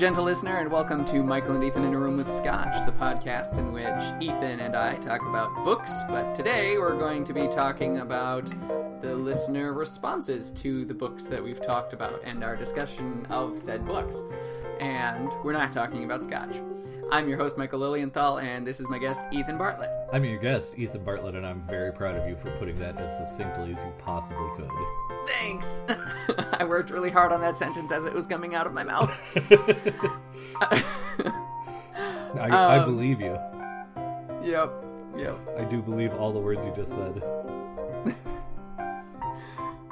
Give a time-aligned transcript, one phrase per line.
[0.00, 3.58] Gentle listener, and welcome to Michael and Ethan in a Room with Scotch, the podcast
[3.58, 3.84] in which
[4.22, 5.92] Ethan and I talk about books.
[6.08, 8.46] But today we're going to be talking about
[9.02, 13.86] the listener responses to the books that we've talked about and our discussion of said
[13.86, 14.22] books.
[14.80, 16.56] And we're not talking about Scotch.
[17.12, 19.90] I'm your host, Michael Lilienthal, and this is my guest, Ethan Bartlett.
[20.12, 23.16] I'm your guest, Ethan Bartlett, and I'm very proud of you for putting that as
[23.28, 24.70] succinctly as you possibly could.
[25.26, 25.84] Thanks!
[26.52, 29.10] I worked really hard on that sentence as it was coming out of my mouth.
[30.60, 30.82] I,
[32.48, 33.36] I Um, believe you.
[34.42, 34.72] yep,
[35.16, 35.36] yep.
[35.58, 37.22] I do believe all the words you just said.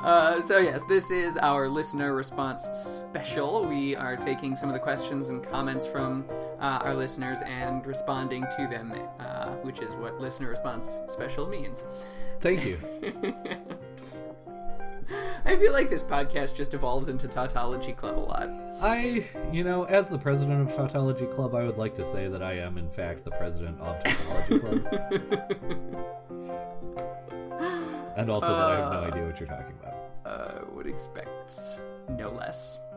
[0.02, 3.66] Uh, so yes, this is our listener response special.
[3.66, 6.24] We are taking some of the questions and comments from
[6.60, 11.82] uh, our listeners and responding to them, uh, which is what listener response special means.
[12.40, 12.78] Thank you.
[15.44, 18.50] I feel like this podcast just evolves into Tautology Club a lot.
[18.80, 22.42] I, you know, as the president of Tautology Club, I would like to say that
[22.42, 26.04] I am, in fact, the president of Tautology Club.
[28.18, 29.94] and also that I have no Uh, idea what you're talking about.
[30.26, 31.52] uh, would expect
[32.10, 32.78] no less.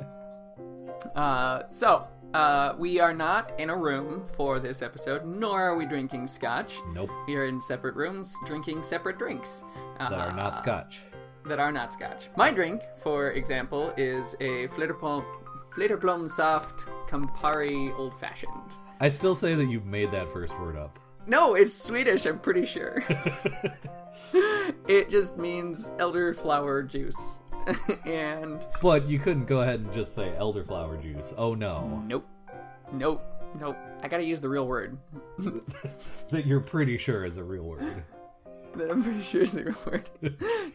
[1.15, 2.05] Uh, so,
[2.35, 6.75] uh, we are not in a room for this episode, nor are we drinking scotch.
[6.93, 9.63] Nope, We are in separate rooms drinking separate drinks.
[9.99, 10.99] Uh, that are not scotch.
[11.47, 12.29] That are not scotch.
[12.37, 15.25] My drink, for example, is a Flitterplum,
[15.75, 18.51] Flitterplum Soft Campari Old Fashioned.
[18.99, 20.99] I still say that you've made that first word up.
[21.27, 23.03] No, it's Swedish, I'm pretty sure.
[24.87, 27.41] it just means elderflower juice.
[28.05, 31.33] and but you couldn't go ahead and just say elderflower juice.
[31.37, 32.03] Oh no.
[32.07, 32.27] nope.
[32.91, 33.23] Nope.
[33.59, 33.77] Nope.
[34.01, 34.97] I gotta use the real word.
[36.31, 38.03] That you're pretty sure is a real word.
[38.75, 40.09] that I'm pretty sure is the real word.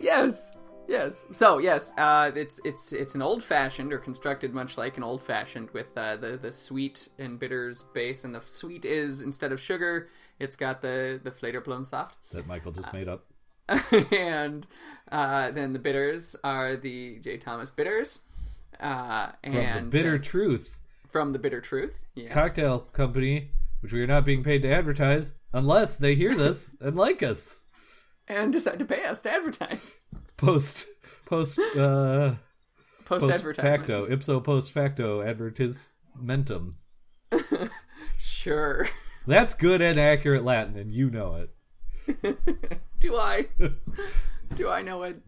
[0.00, 0.52] yes,
[0.86, 1.24] yes.
[1.32, 5.22] So yes, uh, it's it's it's an old fashioned or constructed much like an old
[5.22, 9.60] fashioned with uh, the the sweet and bitters base, and the sweet is instead of
[9.60, 13.24] sugar, it's got the the Flederplum soft, That Michael just made up.
[14.12, 14.66] and
[15.10, 18.20] uh, then the bitters are the J Thomas bitters,
[18.80, 22.04] uh, From and the bitter then- truth from the bitter truth.
[22.14, 22.32] Yes.
[22.34, 26.94] cocktail company, which we are not being paid to advertise unless they hear this and
[26.96, 27.54] like us.
[28.28, 29.94] and decide to pay us to advertise.
[30.36, 30.86] Post
[31.24, 32.34] post uh
[33.04, 33.78] Post post advertisement.
[33.80, 36.74] facto ipso post facto advertismentum.
[38.18, 38.88] Sure.
[39.26, 41.46] That's good and accurate Latin, and you know
[42.06, 42.38] it.
[43.00, 43.46] Do I?
[44.54, 45.20] Do I know it?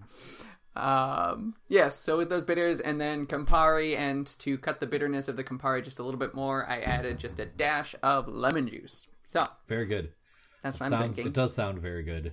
[0.76, 5.36] Um, yes, so with those bitters and then Campari, and to cut the bitterness of
[5.36, 9.08] the Campari just a little bit more, I added just a dash of lemon juice.
[9.24, 10.12] So, Very good.
[10.62, 11.26] that's what I'm thinking.
[11.26, 12.32] it does sound very good.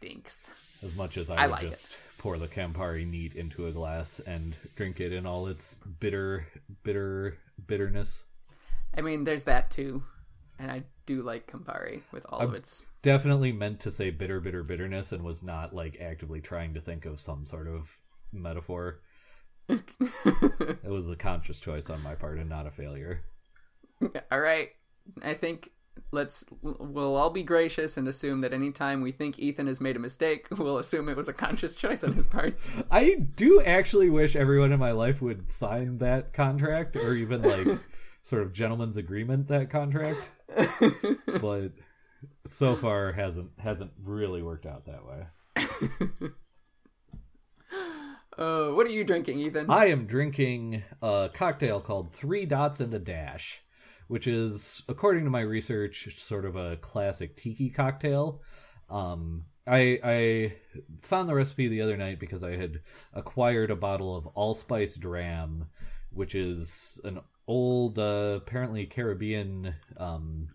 [0.00, 0.38] Thanks.
[0.82, 4.20] As much as I, I would like just pour the Campari neat into a glass
[4.26, 6.46] and drink it in all its bitter
[6.82, 7.36] bitter
[7.66, 8.22] bitterness.
[8.96, 10.02] I mean, there's that too.
[10.58, 12.86] And I do like Campari with all of I'm- its.
[13.02, 17.04] definitely meant to say bitter, bitter, bitterness, and was not like actively trying to think
[17.06, 17.88] of some sort of
[18.32, 19.00] metaphor.
[19.68, 23.20] It was a conscious choice on my part and not a failure.
[24.30, 24.70] all right.
[25.22, 25.70] I think
[26.12, 30.00] let's we'll all be gracious and assume that anytime we think Ethan has made a
[30.00, 32.58] mistake, we'll assume it was a conscious choice on his part.
[32.90, 37.78] I do actually wish everyone in my life would sign that contract or even like
[38.22, 40.18] sort of gentleman's agreement that contract,
[41.40, 41.68] but
[42.48, 46.28] so far hasn't hasn't really worked out that way.
[48.36, 49.70] Uh, what are you drinking, Ethan?
[49.70, 53.62] I am drinking a cocktail called Three Dots and a Dash,
[54.08, 58.42] which is, according to my research, sort of a classic tiki cocktail.
[58.90, 60.54] Um, I, I
[61.02, 62.80] found the recipe the other night because I had
[63.12, 65.66] acquired a bottle of allspice dram,
[66.12, 70.48] which is an old, uh, apparently Caribbean um,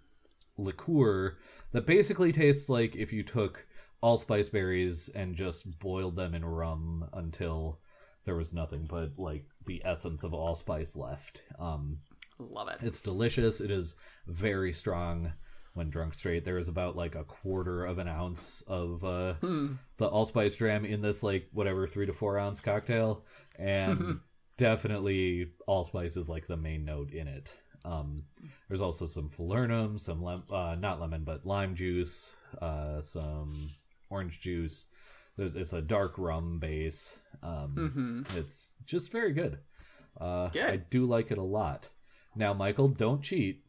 [0.58, 1.38] liqueur
[1.72, 3.66] that basically tastes like if you took
[4.02, 7.80] allspice berries and just boiled them in rum until
[8.26, 11.42] there was nothing but like the essence of allspice left.
[11.58, 11.98] Um,
[12.40, 12.80] Love it.
[12.82, 13.60] it's delicious.
[13.60, 13.96] It is
[14.28, 15.32] very strong
[15.74, 16.46] when drunk straight.
[16.46, 19.74] There is about like a quarter of an ounce of uh, Hmm.
[19.98, 23.24] the allspice dram in this like whatever three to four ounce cocktail,
[23.58, 24.20] and
[24.60, 27.52] definitely allspice is like the main note in it.
[27.86, 28.24] Um,
[28.68, 33.72] there's also some falernum, some lem- uh, not lemon but lime juice, uh, some
[34.10, 34.86] orange juice.
[35.38, 37.16] There's, it's a dark rum base.
[37.42, 39.58] Um, hmm It's just very good.
[40.20, 40.66] Uh, Good.
[40.66, 41.88] I do like it a lot.
[42.36, 43.64] Now, Michael, don't cheat.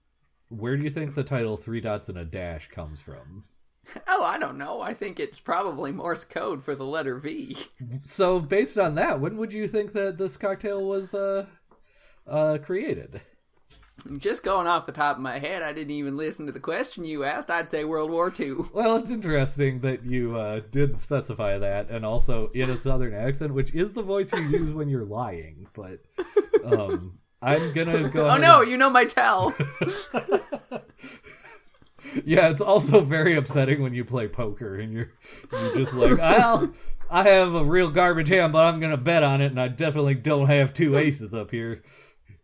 [0.49, 3.45] Where do you think the title Three Dots and a Dash comes from?
[4.06, 4.81] Oh, I don't know.
[4.81, 7.56] I think it's probably Morse code for the letter V.
[8.03, 11.47] So, based on that, when would you think that this cocktail was uh,
[12.27, 13.21] uh, created?
[14.19, 17.05] Just going off the top of my head, I didn't even listen to the question
[17.05, 17.50] you asked.
[17.50, 18.55] I'd say World War II.
[18.73, 23.53] Well, it's interesting that you uh, did specify that, and also in a southern accent,
[23.53, 25.67] which is the voice you use when you're lying.
[25.75, 26.00] But
[26.65, 28.26] um, I'm gonna go.
[28.31, 29.55] Oh no, you know my tell.
[32.25, 35.12] yeah, it's also very upsetting when you play poker and you're
[35.53, 36.73] you're just like, well,
[37.11, 40.15] I have a real garbage hand, but I'm gonna bet on it, and I definitely
[40.15, 41.83] don't have two aces up here.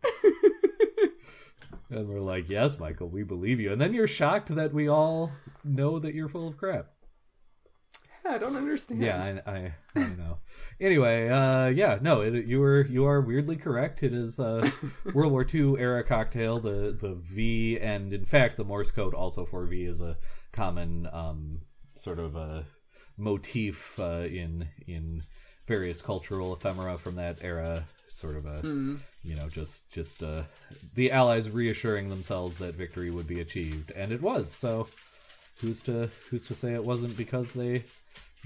[1.89, 3.71] and we're like, yes, Michael, we believe you.
[3.71, 5.31] And then you're shocked that we all
[5.63, 6.87] know that you're full of crap.
[8.25, 9.01] I don't understand.
[9.01, 10.39] Yeah, I, I, I know.
[10.79, 14.03] Anyway, uh, yeah, no, it, you were you are weirdly correct.
[14.03, 14.69] It is uh,
[15.13, 16.59] World War II era cocktail.
[16.59, 20.17] The the V and in fact the Morse code also for V is a
[20.51, 21.61] common um,
[21.95, 22.65] sort of a
[23.17, 25.23] motif uh, in in
[25.67, 27.85] various cultural ephemera from that era.
[28.13, 28.95] Sort of a Hmm.
[29.23, 30.43] you know just just uh,
[30.95, 34.51] the Allies reassuring themselves that victory would be achieved, and it was.
[34.59, 34.87] So
[35.59, 37.83] who's to who's to say it wasn't because they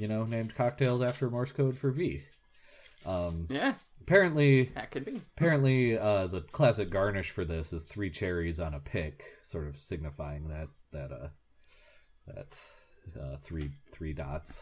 [0.02, 2.24] you know named cocktails after Morse code for V?
[3.06, 5.22] Um, Yeah, apparently that could be.
[5.38, 9.78] apparently uh, the classic garnish for this is three cherries on a pick, sort of
[9.78, 11.28] signifying that that uh
[12.28, 12.58] that
[13.22, 14.62] uh, three three dots.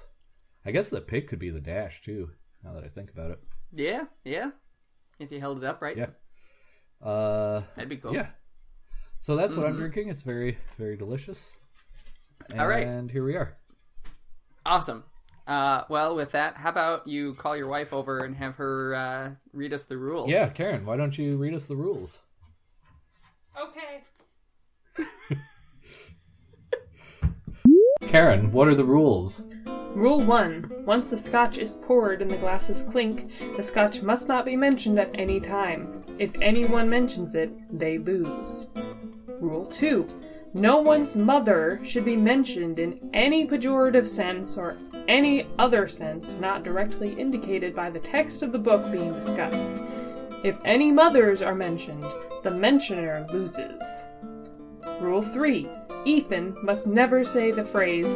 [0.65, 2.29] I guess the pick could be the dash too.
[2.63, 3.39] Now that I think about it,
[3.71, 4.51] Yeah, yeah.
[5.19, 6.07] If you held it up right, yeah.
[7.07, 8.13] Uh, that'd be cool.
[8.13, 8.27] yeah.
[9.19, 9.79] So that's what I'm Mhm.
[9.79, 10.09] drinking.
[10.09, 11.41] It's very very delicious.
[12.51, 13.09] And All right.
[13.09, 13.55] here we are.
[14.65, 15.03] Awesome.
[15.49, 19.31] Uh, well, with that, how about you call your wife over and have her uh,
[19.51, 20.29] read us the rules?
[20.29, 22.19] Yeah, Karen, why don't you read us the rules?
[23.59, 24.03] Okay.
[28.07, 29.41] Karen, what are the rules?
[29.95, 30.83] Rule 1.
[30.85, 34.99] Once the scotch is poured and the glasses clink, the scotch must not be mentioned
[34.99, 36.03] at any time.
[36.19, 38.67] If anyone mentions it, they lose.
[39.41, 40.07] Rule 2.
[40.53, 46.63] No one's mother should be mentioned in any pejorative sense or any other sense not
[46.63, 49.83] directly indicated by the text of the book being discussed.
[50.43, 52.03] If any mothers are mentioned,
[52.43, 53.79] the mentioner loses.
[54.99, 55.69] Rule 3.
[56.05, 58.07] Ethan must never say the phrase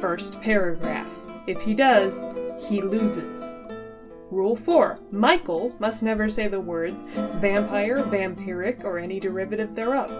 [0.00, 1.08] first paragraph.
[1.46, 2.14] If he does,
[2.66, 3.58] he loses.
[4.30, 5.00] Rule 4.
[5.10, 7.02] Michael must never say the words
[7.40, 10.10] vampire, vampiric, or any derivative thereof.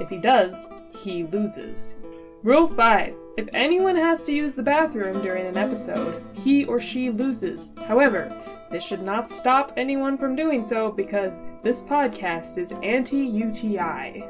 [0.00, 0.66] If he does,
[1.02, 1.96] he loses.
[2.42, 3.14] Rule 5.
[3.36, 7.70] If anyone has to use the bathroom during an episode, he or she loses.
[7.86, 8.30] However,
[8.70, 11.32] this should not stop anyone from doing so because
[11.62, 14.24] this podcast is anti UTI.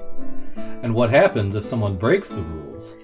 [0.82, 2.94] And what happens if someone breaks the rules?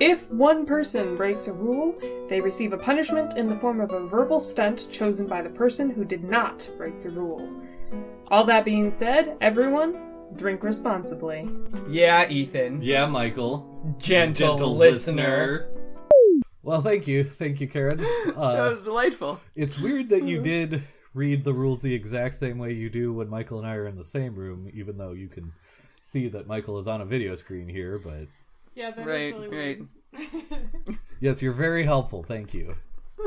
[0.00, 1.94] If one person breaks a rule,
[2.28, 5.90] they receive a punishment in the form of a verbal stunt chosen by the person
[5.90, 7.48] who did not break the rule.
[8.28, 11.48] All that being said, everyone, drink responsibly.
[11.88, 12.82] Yeah, Ethan.
[12.82, 13.94] Yeah, Michael.
[13.98, 15.68] Gentle, listener.
[16.62, 17.24] Well, thank you.
[17.38, 17.98] Thank you, Karen.
[18.26, 19.40] That Uh, was delightful.
[19.56, 20.82] it's weird that you did
[21.14, 23.96] read the rules the exact same way you do when Michael and I are in
[23.96, 25.52] the same room, even though you can
[26.12, 28.26] see that Michael is on a video screen here, but
[28.74, 29.78] Yeah, that Right, right.
[31.20, 32.22] yes, you're very helpful.
[32.22, 32.74] Thank you.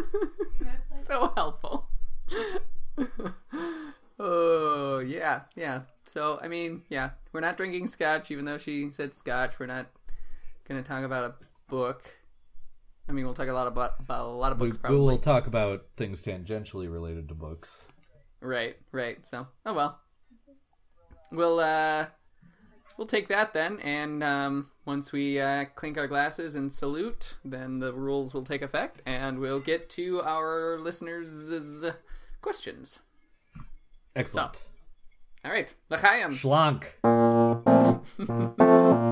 [0.89, 1.89] So helpful.
[4.20, 5.82] Oh, yeah, yeah.
[6.05, 9.60] So, I mean, yeah, we're not drinking scotch, even though she said scotch.
[9.60, 9.88] We're not
[10.67, 11.34] going to talk about a
[11.70, 12.10] book.
[13.08, 15.00] I mean, we'll talk a lot about, about a lot of books, we probably.
[15.00, 17.75] will talk about things tangentially related to books.
[18.41, 19.17] Right, right.
[19.27, 20.00] So, oh well.
[21.32, 22.05] We'll uh
[22.98, 27.79] we'll take that then and um once we uh clink our glasses and salute, then
[27.79, 31.86] the rules will take effect and we'll get to our listeners'
[32.41, 33.00] questions.
[34.15, 34.58] Excellent.
[35.43, 35.74] All right.
[35.89, 36.36] L'chaim.
[36.36, 36.86] Schlank.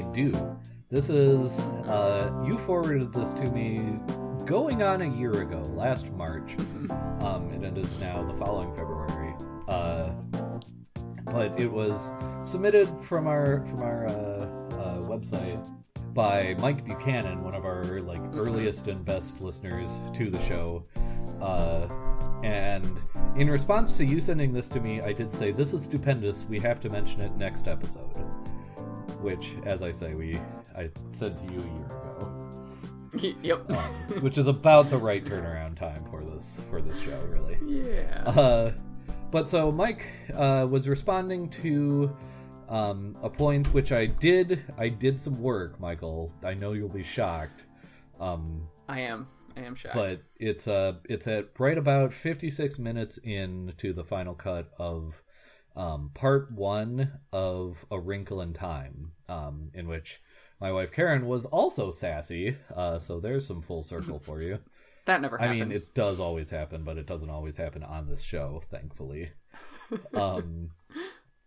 [0.00, 0.32] I do.
[0.90, 1.52] This is
[1.86, 3.98] uh, you forwarded this to me
[4.46, 6.52] going on a year ago, last March,
[7.20, 9.34] um, and it is now the following February.
[9.68, 10.08] Uh,
[11.26, 11.92] but it was
[12.50, 14.44] submitted from our from our uh,
[14.78, 15.68] uh, website
[16.14, 20.86] by Mike Buchanan, one of our like earliest and best listeners to the show.
[21.42, 21.86] Uh,
[22.42, 22.90] and
[23.36, 26.46] in response to you sending this to me, I did say, This is stupendous.
[26.48, 28.16] We have to mention it next episode.
[29.22, 30.38] Which, as I say, we
[30.76, 33.70] I said to you a year ago, yep.
[33.70, 37.58] um, which is about the right turnaround time for this for this show, really.
[37.66, 38.22] yeah.
[38.24, 38.72] Uh,
[39.30, 42.14] but so Mike uh, was responding to
[42.68, 44.62] um, a point which I did.
[44.78, 46.32] I did some work, Michael.
[46.44, 47.64] I know you'll be shocked.
[48.20, 49.26] Um, I am.
[49.56, 49.96] I am shocked.
[49.96, 55.14] but it's uh it's at right about 56 minutes into the final cut of
[55.76, 60.20] um, part one of A Wrinkle in Time, um, in which
[60.60, 62.56] my wife Karen was also sassy.
[62.74, 64.58] Uh, so there's some full circle for you.
[65.06, 65.62] that never happens.
[65.62, 69.30] I mean, it does always happen, but it doesn't always happen on this show, thankfully.
[70.14, 70.70] um,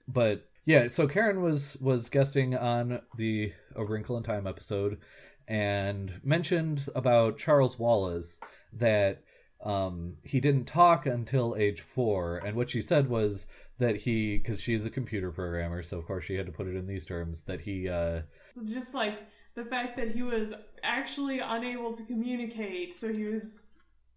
[0.08, 5.00] but yeah, so Karen was was guesting on the A Wrinkle in Time episode
[5.48, 8.40] and mentioned about Charles Wallace
[8.74, 9.24] that
[9.64, 13.46] um, he didn't talk until age four, and what she said was
[13.84, 16.76] that he, because she's a computer programmer, so of course she had to put it
[16.76, 17.88] in these terms, that he.
[17.90, 18.22] Uh,
[18.66, 19.20] Just like
[19.56, 20.48] the fact that he was
[20.84, 23.44] actually unable to communicate, so he was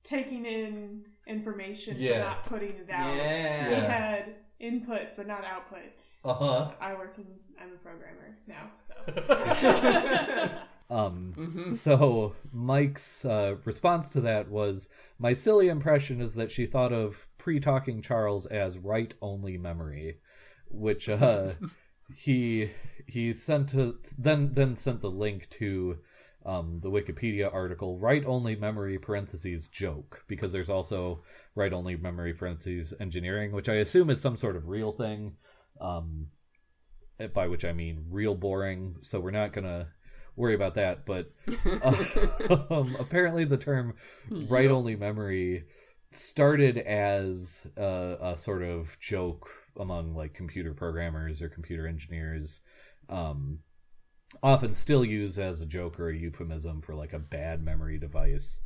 [0.04, 2.12] taking in information Yeah.
[2.12, 3.16] but not putting it out.
[3.16, 3.68] Yeah.
[3.68, 5.92] He had input but not output.
[6.24, 6.70] uh huh.
[6.80, 7.26] I work in.
[7.60, 8.70] I'm a programmer now.
[9.06, 10.50] So.
[10.88, 16.66] Um, hmm So Mike's uh, response to that was, "My silly impression is that she
[16.66, 17.16] thought of
[17.46, 20.18] pre-talking Charles as write-only memory,
[20.68, 21.52] which uh,
[22.16, 22.72] he
[23.06, 25.96] he sent to then then sent the link to
[26.44, 31.22] um, the Wikipedia article write-only memory parentheses joke because there's also
[31.54, 35.36] write-only memory parentheses engineering, which I assume is some sort of real thing.
[35.80, 36.26] Um,
[37.32, 38.96] by which I mean real boring.
[39.02, 39.86] So we're not gonna
[40.34, 41.06] worry about that.
[41.06, 41.30] But
[42.72, 43.94] um, apparently, the term
[44.28, 45.62] write only memory
[46.16, 52.60] started as a, a sort of joke among like computer programmers or computer engineers.
[53.08, 53.60] Um,
[54.42, 58.60] often still used as a joke or a euphemism for like a bad memory device.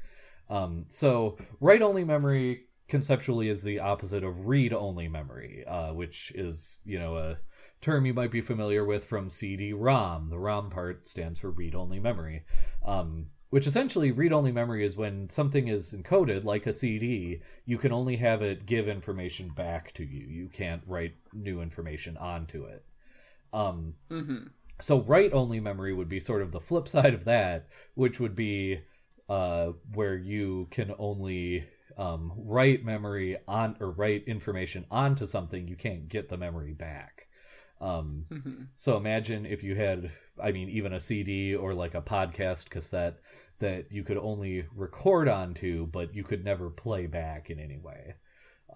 [0.49, 6.33] Um, so write only memory conceptually is the opposite of read only memory, uh, which
[6.35, 7.39] is you know a
[7.81, 10.29] term you might be familiar with from CD-ROM.
[10.29, 12.45] The ROM part stands for read-only memory,
[12.85, 17.93] um, which essentially read-only memory is when something is encoded, like a CD, you can
[17.93, 20.27] only have it give information back to you.
[20.27, 22.85] You can't write new information onto it.
[23.53, 28.21] Um, hmm so write-only memory would be sort of the flip side of that, which
[28.21, 28.81] would be
[29.29, 31.65] uh, where you can only
[31.97, 35.69] um, write memory on or write information onto something.
[35.69, 37.27] You can't get the memory back.
[37.81, 40.11] Um, hmm so imagine if you had,
[40.43, 43.19] I mean, even a CD or like a podcast cassette
[43.61, 48.15] that you could only record onto, but you could never play back in any way.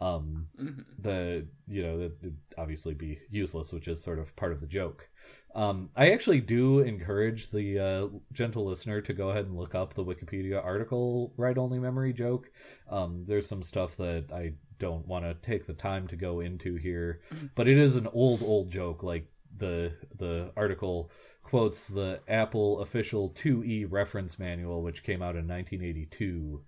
[0.01, 4.61] Um, hmm the you know that obviously be useless, which is sort of part of
[4.61, 5.09] the joke.
[5.55, 9.95] Um, I actually do encourage the uh, gentle listener to go ahead and look up
[9.95, 12.51] the Wikipedia article "Write Only Memory" joke.
[12.91, 16.75] Um, there's some stuff that I don't want to take the time to go into
[16.77, 17.21] here,
[17.55, 19.03] but it is an old old joke.
[19.03, 19.27] Like
[19.57, 21.11] the the article
[21.45, 26.63] quotes the Apple official 2E reference manual, which came out in 1982.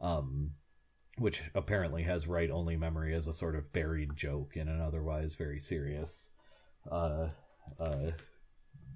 [0.00, 0.52] Um,
[1.18, 5.34] which apparently has write only memory as a sort of buried joke in an otherwise
[5.34, 6.30] very serious
[6.90, 7.28] uh
[7.78, 8.10] uh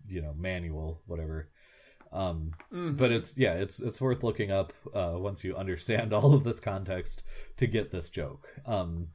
[0.09, 1.51] you know manual whatever
[2.13, 6.45] um but it's yeah it's it's worth looking up uh once you understand all of
[6.45, 7.23] this context
[7.59, 9.09] to get this joke um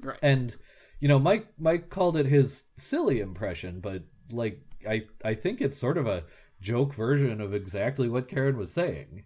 [0.00, 0.18] right.
[0.22, 0.56] and
[1.00, 5.76] you know mike mike called it his silly impression but like i i think it's
[5.76, 6.24] sort of a
[6.60, 9.22] joke version of exactly what karen was saying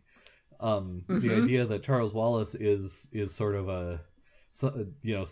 [0.60, 1.32] um the Mhm.
[1.32, 4.00] idea that charles wallace is is sort of a
[5.02, 5.24] you know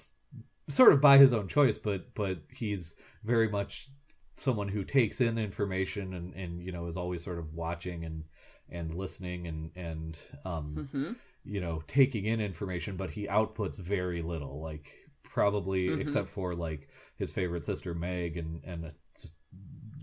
[0.69, 3.89] sort of by his own choice but but he's very much
[4.37, 8.25] someone who takes in information and and you know is always sort of watching and
[8.71, 11.13] and listening and and um hmm
[11.45, 16.01] you know taking in information but he outputs very little like probably Mhm.
[16.01, 18.93] except for like his favorite sister meg and and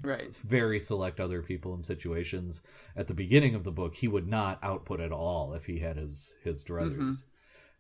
[0.08, 0.36] Right.
[0.44, 2.62] very select other people and situations
[2.96, 5.98] at the beginning of the book he would not output at all if he had
[5.98, 7.24] his his druthers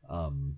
[0.09, 0.57] um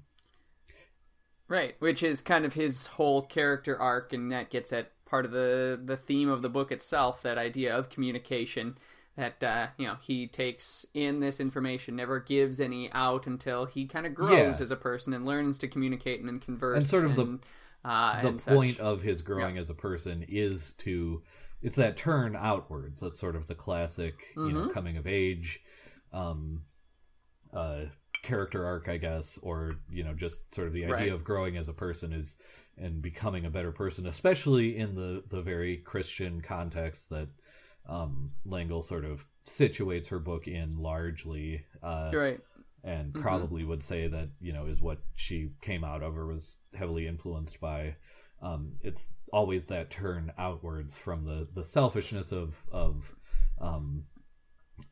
[1.47, 5.31] Right, which is kind of his whole character arc, and that gets at part of
[5.31, 7.23] the the theme of the book itself.
[7.23, 8.77] That idea of communication.
[9.17, 13.87] That uh, you know he takes in this information, never gives any out until he
[13.87, 14.63] kind of grows Yeah.
[14.63, 16.83] as a person and learns to communicate and, converse.
[16.83, 17.39] And sort of the-
[17.83, 18.85] uh, the point such.
[18.85, 21.23] of his growing as a person is to
[21.61, 24.73] it's that turn outwards that's sort of the classic you know Mhm.
[24.73, 25.59] coming of age
[26.13, 26.61] um
[27.53, 27.81] uh
[28.21, 31.11] character arc i guess or you know just sort of the idea Right.
[31.13, 32.35] of growing as a person is
[32.77, 37.27] and becoming a better person, especially in the the very Christian context that
[37.89, 41.61] um, L'Engle sort of situates her book in largely.
[41.83, 42.39] Uh, right.
[42.85, 43.21] and Mhm.
[43.21, 47.05] probably would say that you know is what she came out of or was heavily
[47.05, 47.93] influenced by
[48.41, 53.03] um, it's always that turn outwards from the the selfishness of of
[53.61, 54.03] um,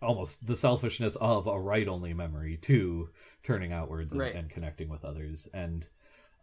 [0.01, 3.09] almost the selfishness of a write only memory to
[3.43, 4.35] turning outwards and, Right.
[4.35, 5.85] and connecting with others and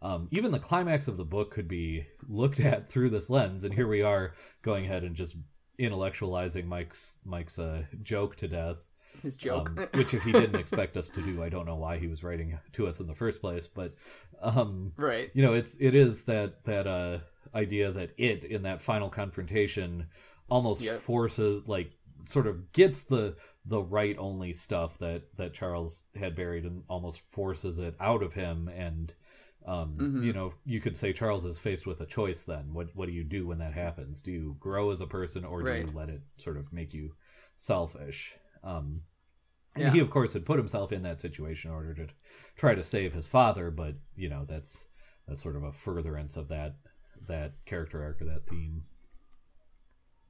[0.01, 3.73] um, even the climax of the book could be looked at through this lens and
[3.73, 4.33] here we are
[4.63, 5.35] going ahead and just
[5.79, 8.77] intellectualizing mike's mike's uh, joke to death
[9.21, 9.69] His joke.
[9.69, 12.23] um, which if he didn't expect us to do, I don't know why he was
[12.23, 13.67] writing to us in the first place.
[13.67, 13.93] But
[14.41, 15.29] um, right.
[15.33, 17.19] you know, it's it is that that uh,
[17.53, 20.05] idea that it in that final confrontation
[20.49, 21.01] almost Yep.
[21.05, 21.91] forces like
[22.27, 23.33] sort of gets the
[23.65, 28.33] the write only stuff that that Charles had buried and almost forces it out of
[28.33, 29.13] him and
[29.65, 30.23] um, Mhm.
[30.23, 33.11] you know you could say Charles is faced with a choice then what what do
[33.11, 35.85] you do when that happens do you grow as a person or do Right.
[35.85, 37.11] you let it sort of make you
[37.57, 38.33] selfish
[38.63, 39.01] um,
[39.75, 39.91] and Yeah.
[39.91, 42.07] he of course had put himself in that situation in order to
[42.55, 44.77] try to save his father but you know that's
[45.27, 46.75] that's sort of a furtherance of that
[47.27, 48.83] that character arc or that theme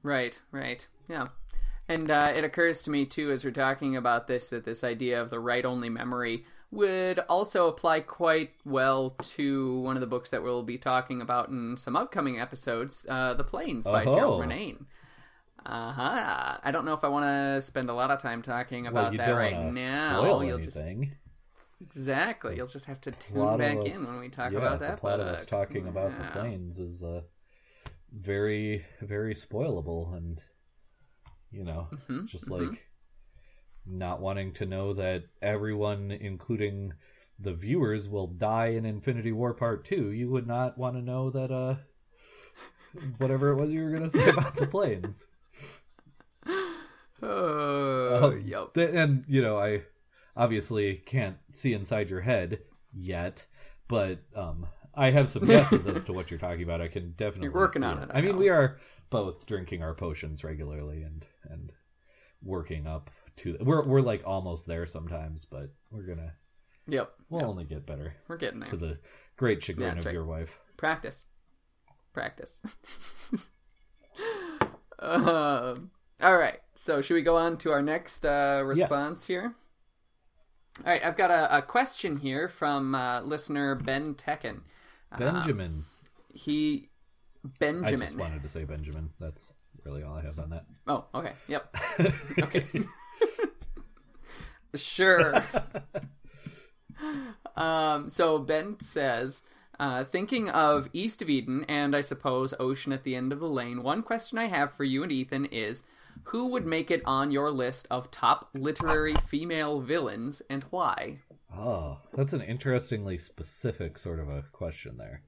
[0.06, 0.86] Right, right.
[1.08, 1.26] Yeah.
[1.88, 5.20] And uh, it occurs to me, too, as we're talking about this, that this idea
[5.20, 10.30] of the write only memory would also apply quite well to one of the books
[10.30, 14.04] that we'll be talking about in some upcoming episodes uh, The Plains by.
[14.04, 14.84] Gerald Murnane.
[15.64, 16.58] Uh huh.
[16.62, 19.26] I don't know if I want to spend a lot of time talking about well
[19.26, 20.20] that right now.
[20.20, 21.16] spoil You'll just anything
[21.80, 22.56] exactly.
[22.56, 25.00] You'll just have to tune back us- in when we talk yeah, about the that.
[25.00, 26.24] plot of us talking about Yeah.
[26.24, 27.22] the Plains is uh,
[28.12, 30.40] very very spoilable and
[31.50, 32.52] you know Mhm, just mhm.
[32.60, 32.86] like
[33.86, 36.92] not wanting to know that everyone including
[37.38, 41.30] the viewers will die in infinity war part 2 you would not want to know
[41.30, 41.76] that uh
[43.18, 45.14] whatever it was you were going to say about the Plains
[47.22, 48.74] Oh, Um, yep.
[48.74, 49.82] th- and you know i
[50.36, 52.58] obviously can't see inside your head
[52.94, 53.44] yet
[53.88, 57.44] but um i have some guesses as to what you're talking about i can definitely
[57.44, 58.78] You're working on it, I i mean we are
[59.10, 61.72] both drinking our potions regularly and and
[62.42, 66.32] working up to we're we're like almost there sometimes but we're gonna
[66.88, 67.12] Yep.
[67.30, 67.50] we'll yep.
[67.50, 68.70] only get better We're getting there.
[68.70, 68.98] to the
[69.36, 70.14] great chagrin of right.
[70.14, 71.24] your wife Practice.
[72.12, 72.60] Practice.
[74.98, 75.90] um,
[76.22, 76.60] all right.
[76.74, 79.54] So, should we go on to our next uh, response here?
[80.84, 81.04] All right.
[81.04, 84.60] I've got a, a question here from uh, listener Ben Tekken.
[85.10, 85.84] Uh, benjamin
[86.32, 86.88] he.
[87.58, 88.02] Benjamin.
[88.02, 89.52] I just wanted to say benjamin that's
[89.84, 91.32] really all i have on that Oh, okay.
[91.48, 91.76] Yep.
[92.42, 92.66] Okay.
[94.74, 95.42] sure.
[97.56, 99.42] Um, so Ben says,
[99.78, 103.48] uh, thinking of East of Eden and I suppose Ocean at the end of the
[103.48, 105.82] lane, one question I have for you and Ethan is
[106.24, 111.20] who would make it on your list of top literary female villains and why?
[111.56, 115.20] oh that's an interestingly specific sort of a question there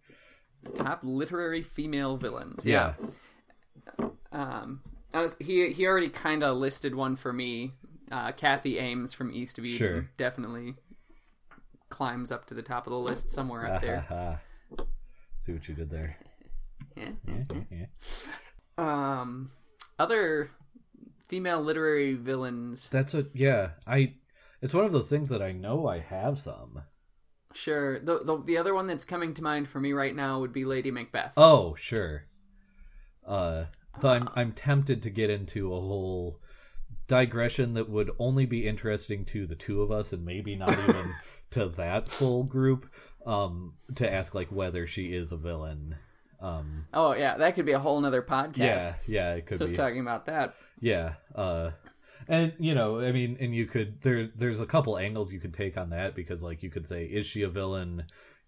[0.75, 2.67] Top literary female villains.
[2.67, 2.95] yeah,
[4.33, 4.81] Um,
[5.15, 7.73] I was, he he already kind of listed one for me.
[8.11, 10.11] Uh, Cathy Ames from East of Eden Sure.
[10.17, 10.75] definitely
[11.91, 14.41] climbs up to the top of the list somewhere up there.
[15.47, 16.17] see what you did there
[16.97, 17.11] Yeah.
[17.27, 17.87] Yeah, yeah,
[18.79, 19.19] yeah.
[19.21, 19.51] Um,
[19.99, 20.51] other
[21.29, 22.89] female literary villains.
[22.91, 23.71] That's a yeah.
[23.87, 24.15] I.
[24.61, 26.83] It's one of those things that I know I have some.
[27.55, 28.01] Sure.
[28.01, 30.65] The, the the other one that's coming to mind for me right now would be
[30.65, 31.33] Lady Macbeth.
[31.37, 32.25] Oh sure.
[33.27, 33.65] Uh,
[34.01, 36.41] though I'm I'm tempted to get into a whole
[37.07, 41.15] digression that would only be interesting to the two of us and maybe not even
[41.53, 42.91] to that full group.
[43.27, 45.97] Um, to ask like whether she is a villain.
[46.41, 48.57] Um, Oh yeah, that could be a whole nother podcast.
[48.59, 49.65] yeah, yeah, it could be.
[49.65, 49.77] Just be.
[49.79, 50.55] talking about that.
[50.81, 51.15] Yeah.
[51.35, 51.71] Uh
[52.29, 55.55] and you know, I mean, and you could there there's a couple angles you could
[55.55, 58.05] take on that because like you could say is she a villain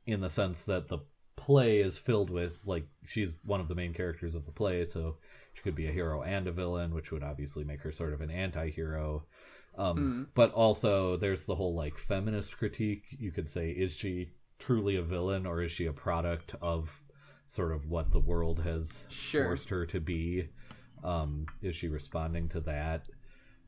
[0.07, 0.98] in the sense that the
[1.37, 5.16] play is filled with like she's one of the main characters of the play, so
[5.55, 8.20] she could be a hero and a villain, which would obviously make her sort of
[8.20, 9.24] an anti-hero.
[9.79, 13.05] Um but also there's the whole like feminist critique.
[13.18, 16.90] You could say is she truly a villain or is she a product of
[17.51, 19.45] sort of what the world has Sure.
[19.45, 20.49] forced her to be?
[21.05, 23.09] Um, is she responding to that?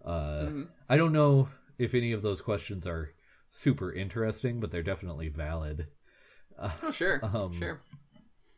[0.04, 0.68] Uh, Mhm.
[0.88, 3.10] I don't know if any of those questions are
[3.50, 5.86] super interesting, but they're definitely valid.
[6.58, 7.80] Oh sure, Um, sure.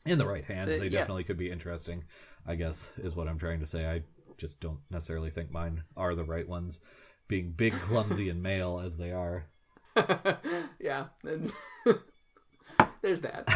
[0.06, 1.00] In the right hands, Uh, they yeah.
[1.00, 2.04] definitely could be interesting,
[2.46, 3.86] I guess, is what I'm trying to say.
[3.86, 4.02] I
[4.36, 6.80] just don't necessarily think mine are the right ones,
[7.28, 9.46] being big, clumsy, and male as they are.
[10.78, 11.06] yeah,
[13.02, 13.46] there's that.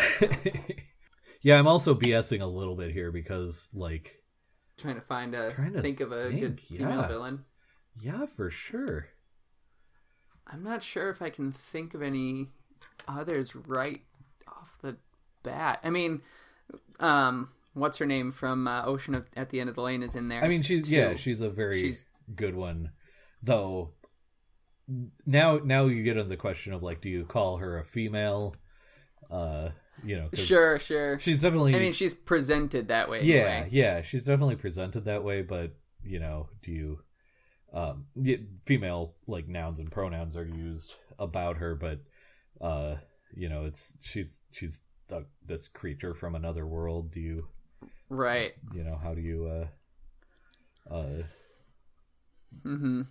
[1.42, 4.14] Yeah, I'm also BSing a little bit here because, like,
[4.76, 7.08] Trying to find a Trying to think of a think, good female yeah.
[7.08, 7.44] villain.
[8.00, 9.08] yeah, for sure.
[10.46, 12.48] I'm not sure if I can think of any
[13.06, 14.00] others right
[14.46, 14.96] off the
[15.42, 15.80] bat.
[15.84, 16.22] I mean,
[17.00, 20.14] um, what's her name from uh, Ocean of, at the End of the Lane is
[20.14, 20.42] in there.
[20.42, 20.94] I mean, she's too.
[20.96, 22.90] yeah, she's a very She's- good one,
[23.42, 23.90] though.
[25.26, 28.54] Now, now you get into the question of like, do you call her a female?
[29.30, 29.68] Uh,
[30.04, 31.18] you know, sure, sure.
[31.20, 31.74] she's definitely.
[31.74, 33.22] I mean, she's presented that way.
[33.22, 33.68] yeah, anyway.
[33.72, 35.42] yeah, she's definitely presented that way.
[35.42, 35.72] But
[36.04, 36.98] you know, do you,
[37.72, 38.06] um,
[38.66, 42.00] female like nouns and pronouns are used about her, but
[42.60, 42.96] uh,
[43.34, 44.80] you know, it's she's she's
[45.12, 47.12] uh, this creature from another world.
[47.12, 47.48] Do you,
[48.08, 48.52] right.
[48.74, 49.66] you know, how do you,
[50.90, 51.22] uh, uh,
[52.64, 53.02] mm-hmm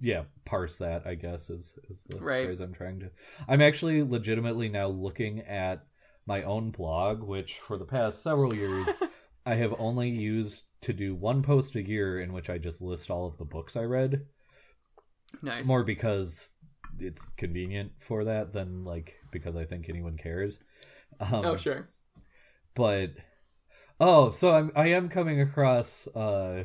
[0.00, 2.46] yeah, parse that, I guess is is the Right.
[2.46, 3.10] phrase I'm trying to.
[3.46, 5.84] I'm actually legitimately now looking at
[6.30, 8.86] my own blog, which for the past several years
[9.46, 13.10] I have only used to do one post a year in which I just list
[13.10, 14.24] all of the books I read,
[15.42, 15.66] Nice.
[15.66, 16.50] more because
[17.00, 20.56] it's convenient for that than like because I think anyone cares.
[21.18, 21.88] Um, oh, sure.
[22.76, 23.10] but
[23.98, 26.62] oh, so I'm I am coming across uh,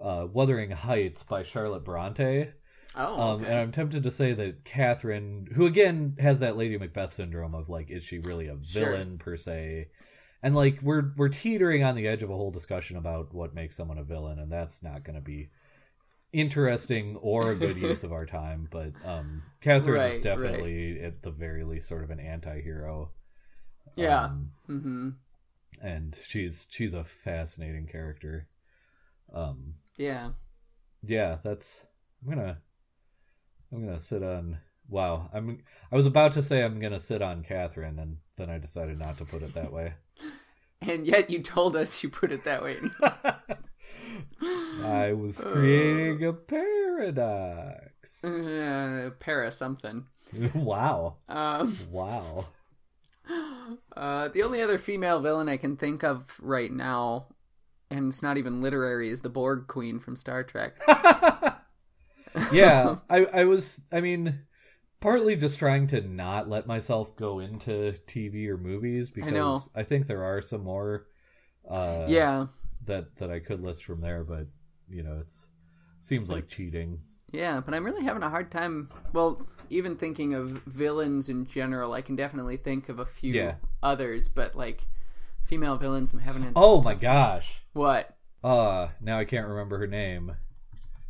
[0.00, 2.50] uh, Wuthering Heights by Charlotte Bronte.
[2.98, 3.46] Oh, Um, okay.
[3.46, 7.68] and I'm tempted to say that Catherine, who again has that Lady Macbeth syndrome of
[7.68, 9.08] like, is she really a Sure.
[9.08, 9.88] villain per se?
[10.42, 13.76] And like, we're we're teetering on the edge of a whole discussion about what makes
[13.76, 15.50] someone a villain, and that's not going to be
[16.32, 18.68] interesting or a good use of our time.
[18.70, 23.12] But um, Catherine Right, is definitely, at the very least, sort of an anti-hero.
[23.96, 24.30] Yeah.
[24.30, 25.10] Um, hmm
[25.82, 28.46] and she's she's a fascinating character.
[29.32, 30.30] Um, Yeah.
[31.02, 31.80] yeah, that's
[32.22, 32.58] I'm gonna
[33.72, 35.28] I'm gonna sit on wow.
[35.32, 38.98] I'm I was about to say I'm gonna sit on Catherine and then I decided
[38.98, 39.94] not to put it that way.
[40.80, 42.76] And yet you told us you put it that way.
[44.84, 47.90] I was creating a paradox.
[48.24, 50.06] uh, para something.
[50.54, 51.16] wow.
[51.28, 52.46] Um, Wow.
[53.96, 57.26] uh, the only other female villain I can think of right now,
[57.90, 60.76] and it's not even literary, is the Borg Queen from Star Trek.
[62.50, 64.40] Yeah, I I was I mean
[65.00, 69.70] partly just trying to not let myself go into TV or movies because know.
[69.74, 71.06] I think there are some more
[71.70, 72.46] uh yeah.
[72.86, 74.46] that that I could list from there, but
[74.88, 75.46] you know, it's
[76.00, 77.00] seems like cheating.
[77.32, 78.88] Yeah, but I'm really having a hard time.
[79.12, 83.56] Well, even thinking of villains in general, I can definitely think of a few Yeah.
[83.82, 84.86] others, but like
[85.44, 87.62] female villains, I'm having a Oh my gosh.
[87.72, 88.16] what?
[88.42, 90.36] Uh, now I can't remember her name.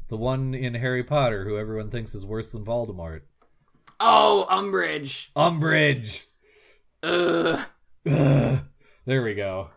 [0.08, 3.22] The one in Harry Potter who everyone thinks is worse than Voldemort.
[4.00, 5.28] Oh, Umbridge.
[5.36, 6.22] Umbridge.
[7.02, 7.60] Ugh.
[8.10, 8.58] Ugh.
[9.06, 9.70] There we go.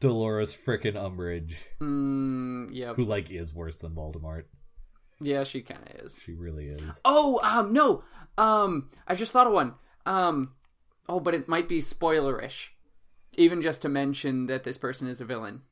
[0.00, 2.96] Dolores frickin' Umbridge, Mm, yep.
[2.96, 4.44] who like is worse than Voldemort.
[5.20, 6.18] Yeah, she kind of is.
[6.24, 6.82] She really is.
[7.04, 8.02] Oh, um, no.
[8.36, 9.74] Um, I just thought of one.
[10.04, 10.52] Um,
[11.08, 12.68] oh, but it might be spoilerish.
[13.36, 15.62] Even just to mention that this person is a villain.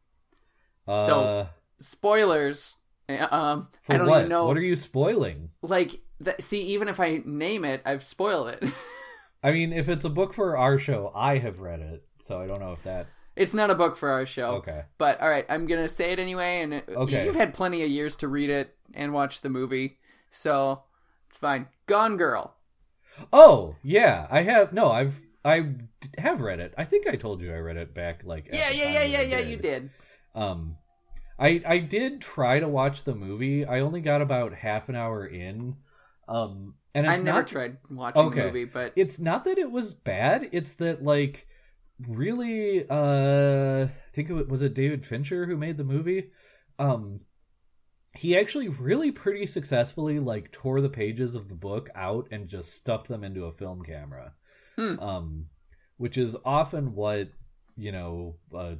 [0.87, 2.77] Uh, So- Spoilers.
[3.09, 4.19] Uh, Um, for I don't what?
[4.21, 4.47] even know.
[4.47, 5.51] What are you spoiling?
[5.63, 8.65] Like, th- see, even if I name it, I've spoiled it.
[9.43, 12.47] I mean, if it's a book for our show, I have read it, so I
[12.47, 13.09] don't know if that.
[13.35, 14.57] it's not a book for our show.
[14.57, 14.83] Okay.
[14.99, 17.25] But all right, I'm gonna say it anyway, and it, Okay.
[17.25, 19.99] you've had plenty of years to read it and watch the movie,
[20.31, 20.83] so
[21.27, 21.67] it's fine.
[21.87, 22.55] Gone Girl.
[23.33, 24.73] Oh yeah, I have.
[24.73, 25.75] No, I've I
[26.19, 26.73] have read it.
[26.79, 28.49] I think I told you I read it back like.
[28.53, 29.39] Yeah, yeah, yeah, yeah, yeah.
[29.41, 29.91] You did.
[30.37, 30.77] Um,
[31.43, 33.65] I I did try to watch the movie.
[33.67, 35.77] I only got about half an hour in.
[36.29, 38.41] Um, and it's I never not, tried watching Okay.
[38.41, 40.49] the movie, but It's not that it was bad.
[40.53, 41.47] It's that like
[42.09, 42.87] really.
[42.89, 46.31] Uh, I think it was, was it David Fincher who made the movie.
[46.79, 47.21] Um,
[48.15, 52.73] he actually really pretty successfully like tore the pages of the book out and just
[52.75, 54.35] stuffed them into a film camera.
[54.77, 54.99] Hmm.
[55.01, 55.47] Um,
[55.97, 57.29] which is often what
[57.77, 58.75] you know uh,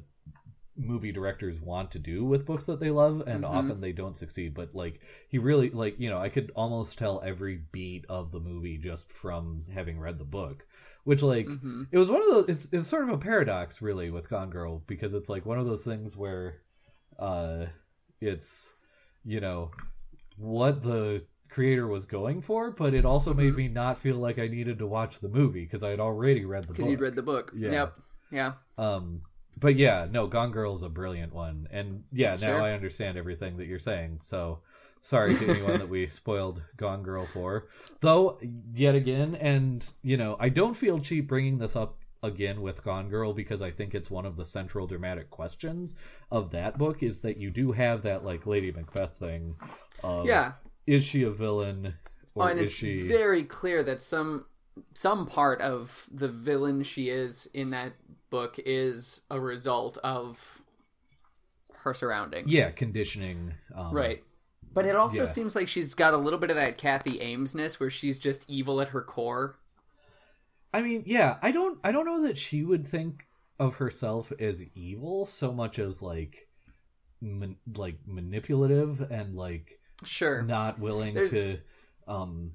[0.75, 3.49] movie directors want to do with books that they love, and Mhm.
[3.49, 4.53] often they don't succeed.
[4.53, 8.39] But like he really like you know I could almost tell every beat of the
[8.39, 10.65] movie just from having read the book,
[11.03, 11.87] which like Mhm.
[11.91, 14.83] it was one of those it's, it's sort of a paradox really with gone girl
[14.87, 16.55] because it's like one of those things where
[17.19, 17.65] uh
[18.19, 18.69] it's
[19.23, 19.69] you know
[20.37, 23.57] what the creator was going for but it also made Mhm.
[23.57, 26.63] me not feel like i needed to watch the movie because i had already read
[26.63, 26.77] the book.
[26.77, 27.51] because you'd read the book.
[27.55, 27.71] Yeah.
[27.71, 27.99] Yep.
[28.31, 28.53] Yeah.
[28.79, 29.21] um
[29.59, 32.59] but yeah no gone girl is a brilliant one and yeah Sure.
[32.59, 34.59] now i understand everything that you're saying so
[35.01, 37.67] sorry to anyone that we spoiled gone girl for
[38.01, 38.39] though
[38.73, 43.09] yet again and you know i don't feel cheap bringing this up again with Gone
[43.09, 45.93] Girl because I think it's one of the central dramatic questions
[46.31, 49.57] of that book is that you do have that like Lady Macbeth thing
[50.05, 50.53] of Yeah.
[50.87, 51.95] is she a villain
[52.33, 54.45] or Oh, and it's she very clear that some
[54.93, 57.93] some part of the villain she is in that
[58.29, 60.61] book is a result of
[61.73, 62.49] her surroundings.
[62.51, 64.23] yeah conditioning um, Right.
[64.73, 65.29] But it also Yeah.
[65.29, 68.81] seems like she's got a little bit of that Cathy Amesness where she's just evil
[68.81, 69.59] at her core.
[70.73, 73.27] I mean, yeah, I don't I don't know that she would think
[73.59, 76.47] of herself as evil so much as like
[77.21, 80.41] man, like manipulative and like Sure.
[80.41, 81.59] not willing There's- to
[82.07, 82.53] um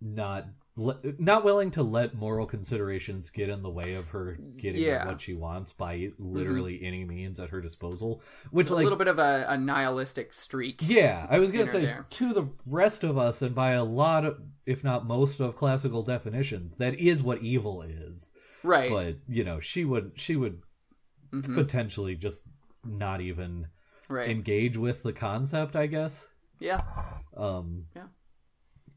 [0.00, 4.82] not le- not willing to let moral considerations get in the way of her getting
[4.82, 4.98] Yeah.
[5.00, 5.08] Mm-hmm.
[5.08, 9.08] what she wants by literally any means at her disposal which a like little bit
[9.08, 10.80] of a, a nihilistic streak.
[10.82, 12.06] yeah i was gonna say there.
[12.10, 16.02] to the rest of us and by a lot of if not most of classical
[16.02, 18.30] definitions that is what evil is
[18.62, 18.90] Right.
[18.90, 20.60] but you know she would she would
[21.32, 21.54] Mhm.
[21.54, 22.42] potentially just
[22.84, 23.66] not even
[24.08, 24.30] Right.
[24.30, 26.26] engage with the concept i guess
[26.60, 26.80] yeah.
[27.36, 28.08] um Yeah.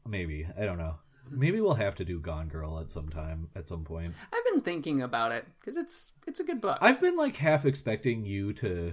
[0.06, 0.96] maybe i don't know
[1.30, 4.60] maybe we'll have to do gone girl at some time at some point I've been
[4.62, 6.78] thinking about it because it's it's a good book.
[6.80, 8.92] i've been like half expecting you to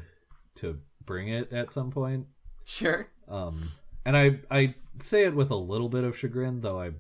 [0.56, 2.28] to bring it at some point
[2.66, 3.08] Sure.
[3.28, 3.70] um
[4.06, 6.92] and i i say it with a little bit of chagrin though i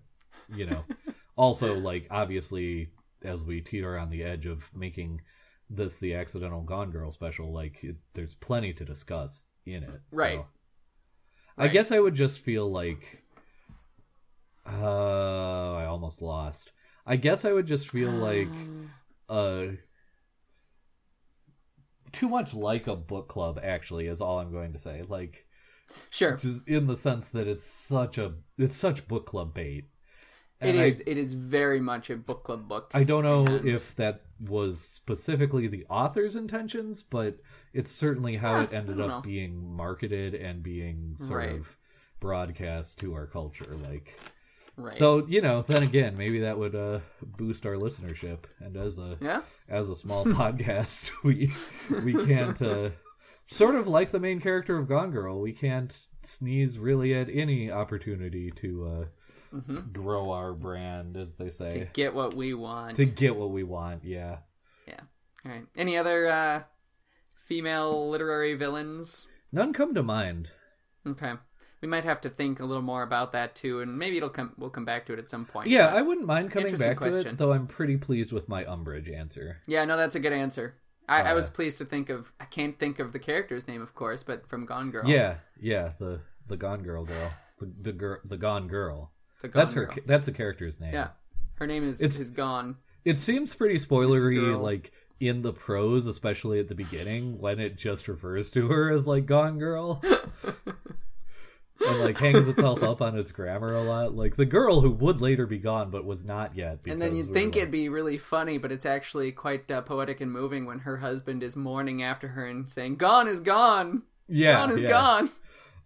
[0.55, 0.83] you know
[1.35, 2.89] also like obviously
[3.23, 5.19] as we teeter on the edge of making
[5.69, 10.17] this the accidental gone girl special like it, there's plenty to discuss in it so.
[10.17, 10.45] Right.
[11.57, 13.23] i guess i would just feel like
[14.67, 16.71] uh i almost lost
[17.05, 18.49] i guess i would just feel like
[19.29, 19.65] uh
[22.11, 25.43] too much like a book club actually is all i'm going to say like
[26.09, 26.35] Sure.
[26.35, 29.85] just in the sense that it's such a it's such book club bait
[30.59, 31.01] It And I- is.
[31.05, 32.91] It is very much a book club book.
[32.93, 37.37] I don't know And- if that was specifically the author's intentions, but
[37.73, 39.21] it's certainly how Ah, it ended up know.
[39.21, 41.55] being marketed and being sort Right.
[41.59, 41.67] of
[42.19, 43.77] broadcast to our culture.
[43.77, 44.19] Like,
[44.77, 44.97] right.
[44.99, 46.99] though you know, then again, maybe that would uh,
[47.37, 48.39] boost our listenership.
[48.59, 49.41] And as a yeah.
[49.67, 51.51] as a small podcast, we
[52.03, 52.89] we can't uh,
[53.49, 55.39] sort of like the main character of Gone Girl.
[55.41, 61.49] We can't sneeze really at any opportunity to uh, hmm grow our brand, as they
[61.49, 62.97] say, To get what we want.
[62.97, 64.03] to get what we want.
[64.03, 64.37] Yeah.
[64.87, 64.99] Yeah.
[65.45, 65.65] All right.
[65.75, 66.63] Any other uh,
[67.45, 69.25] female literary villains?
[69.51, 70.49] None come to mind.
[71.07, 71.33] Okay.
[71.81, 74.53] We might have to think a little more about that too, and maybe it'll come.
[74.57, 75.69] We'll come back to it at some point.
[75.69, 79.13] Yeah, I wouldn't mind coming back to it, though I'm pretty pleased with my Umbridge
[79.15, 79.57] answer.
[79.67, 80.75] Yeah, no, that's a good answer.
[81.09, 82.31] I, I Uh, was pleased to think of.
[82.39, 85.07] I can't think of the character's name, of course, but from Gone Girl.
[85.07, 89.11] Yeah, yeah, the the Gone Girl girl, the the girl, the Gone Girl.
[89.41, 89.85] the Gone That's her.
[89.85, 89.95] Girl.
[89.95, 90.93] ca- That's the character's name.
[90.93, 91.09] Yeah,
[91.59, 92.77] her name is It's- is Gone.
[93.05, 98.07] It seems pretty spoilery, like in the prose, especially at the beginning, when it just
[98.07, 100.01] refers to her as like Gone Girl,
[101.85, 104.15] and like hangs itself up on its grammar a lot.
[104.15, 106.79] Like the girl who would later be gone, but was not yet.
[106.87, 109.81] And then you'd we think were, it'd be really funny, but it's actually quite uh,
[109.81, 114.03] poetic and moving when her husband is mourning after her and saying, "Gone is gone.
[114.27, 114.89] yeah, gone is yeah.
[114.89, 115.29] gone."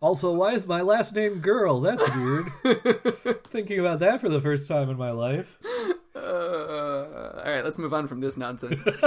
[0.02, 1.80] Also, why is my last name Girl?
[1.80, 2.52] That's weird.
[3.50, 5.60] Thinking about that for the first time in my life.
[6.16, 8.84] uh, all right, let's move on from this nonsense.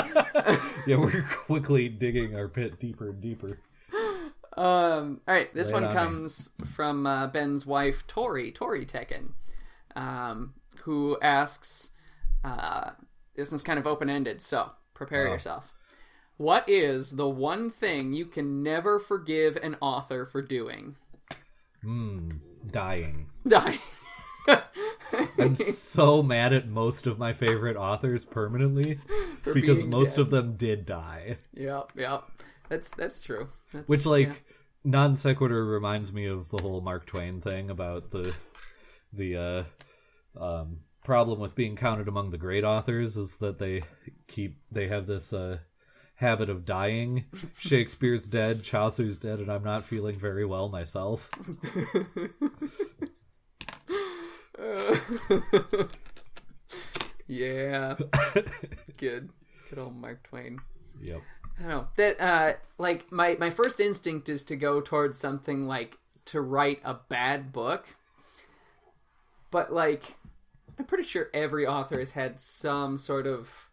[0.86, 3.58] yeah, we're quickly digging our pit deeper and deeper.
[4.56, 5.94] Um, all right, this Lay one on me.
[5.94, 9.30] comes from uh, Ben's wife, Tori, Tori Tekken,
[9.96, 11.90] um, who asks,
[12.44, 12.90] uh,
[13.34, 15.32] this one's kind of open ended, so prepare Oh.
[15.32, 15.72] yourself.
[16.36, 20.96] What is the one thing you can never forgive an author for doing?
[21.82, 22.28] Hmm,
[22.70, 23.28] dying.
[23.46, 23.78] Die.
[25.38, 28.98] I'm so mad at most of my favorite authors permanently
[29.42, 30.18] For because most dead.
[30.20, 31.36] of them did die.
[31.54, 32.24] Yep, yep.
[32.68, 33.48] That's that's true.
[33.74, 34.34] That's, Which, like, yeah.
[34.84, 38.32] non sequitur reminds me of the whole Mark Twain thing about the
[39.12, 39.64] the uh,
[40.42, 43.82] um, problem with being counted among the great authors is that they
[44.28, 45.58] keep they have this uh,
[46.14, 47.24] habit of dying.
[47.58, 51.28] Shakespeare's dead, Chaucer's dead, and I'm not feeling very well myself.
[57.26, 57.96] yeah.
[58.98, 59.30] Good.
[59.68, 60.60] Good old Mark Twain.
[61.02, 61.20] yep.
[61.58, 61.88] I don't know.
[61.96, 66.80] That uh like my my first instinct is to go towards something like to write
[66.84, 67.86] a bad book.
[69.50, 70.14] But like
[70.78, 73.68] I'm pretty sure every author has had some sort of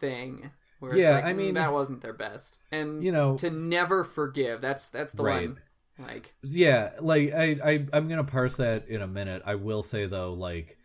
[0.00, 2.58] thing where Yeah, it's like, I "Mm, mean- that wasn't their best.
[2.72, 4.60] And You know- to never forgive.
[4.62, 5.48] That's that's the Right.
[5.48, 5.60] one.
[5.98, 9.42] Like Yeah, like I, I I'm gonna parse that in a minute.
[9.44, 10.78] I will say though, like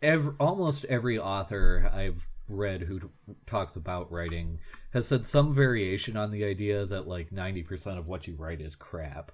[0.00, 3.06] ev almost every author I've read who t-
[3.46, 4.58] talks about writing
[4.90, 8.74] has said some variation on the idea that like 90% of what you write is
[8.76, 9.32] crap.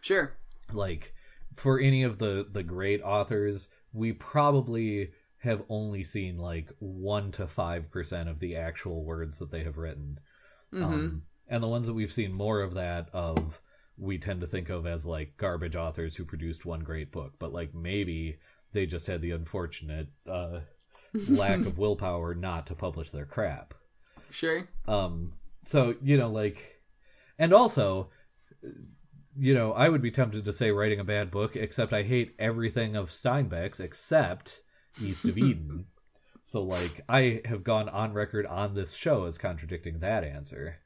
[0.00, 0.36] Sure.
[0.72, 1.14] Like
[1.56, 7.46] for any of the the great authors, we probably have only seen like 1 to
[7.46, 10.18] 5% of the actual words that they have written.
[10.70, 13.60] hmm Um, and the ones that we've seen more of that of
[13.98, 17.52] we tend to think of as like garbage authors who produced one great book, but
[17.52, 18.38] like maybe
[18.72, 20.60] they just had the unfortunate uh,
[21.28, 23.74] lack of willpower not to publish their crap.
[24.30, 24.68] Sure.
[24.86, 25.32] Um,
[25.64, 26.58] so you know, like,
[27.38, 28.10] and also,
[29.38, 32.34] you know, I would be tempted to say writing a bad book, except I hate
[32.38, 34.60] everything of Steinbeck's except
[35.00, 35.86] East of Eden.
[36.46, 40.76] So like, I have gone on record on this show as contradicting that answer.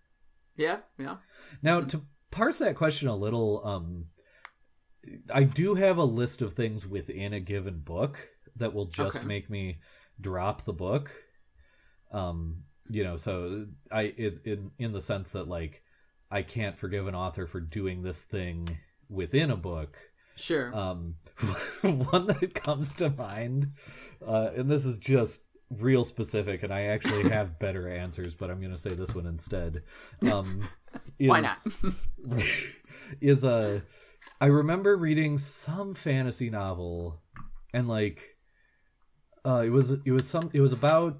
[0.57, 0.79] Yeah.
[0.99, 1.17] Yeah.
[1.63, 4.05] Now, to parse that question a little, um,
[5.33, 8.19] I do have a list of things within a given book
[8.57, 9.25] that will just Okay.
[9.27, 9.79] make me
[10.21, 11.11] drop the book.
[12.13, 15.83] Um, you know, so I is in in the sense that like
[16.31, 18.79] I can't forgive an author for doing this thing
[19.09, 19.97] within a book.
[20.37, 20.75] Sure.
[20.75, 21.17] Um,
[21.83, 23.73] one that comes to mind,
[24.27, 25.41] uh, and this is just
[25.79, 29.27] real specific, and I actually have better answers, but I'm going to say this one
[29.27, 29.83] instead.
[30.31, 30.69] Um,
[31.19, 31.59] Why not?
[33.21, 33.83] is a
[34.41, 37.21] I remember reading some fantasy novel
[37.75, 38.30] and like
[39.45, 41.19] uh it was it was some it was about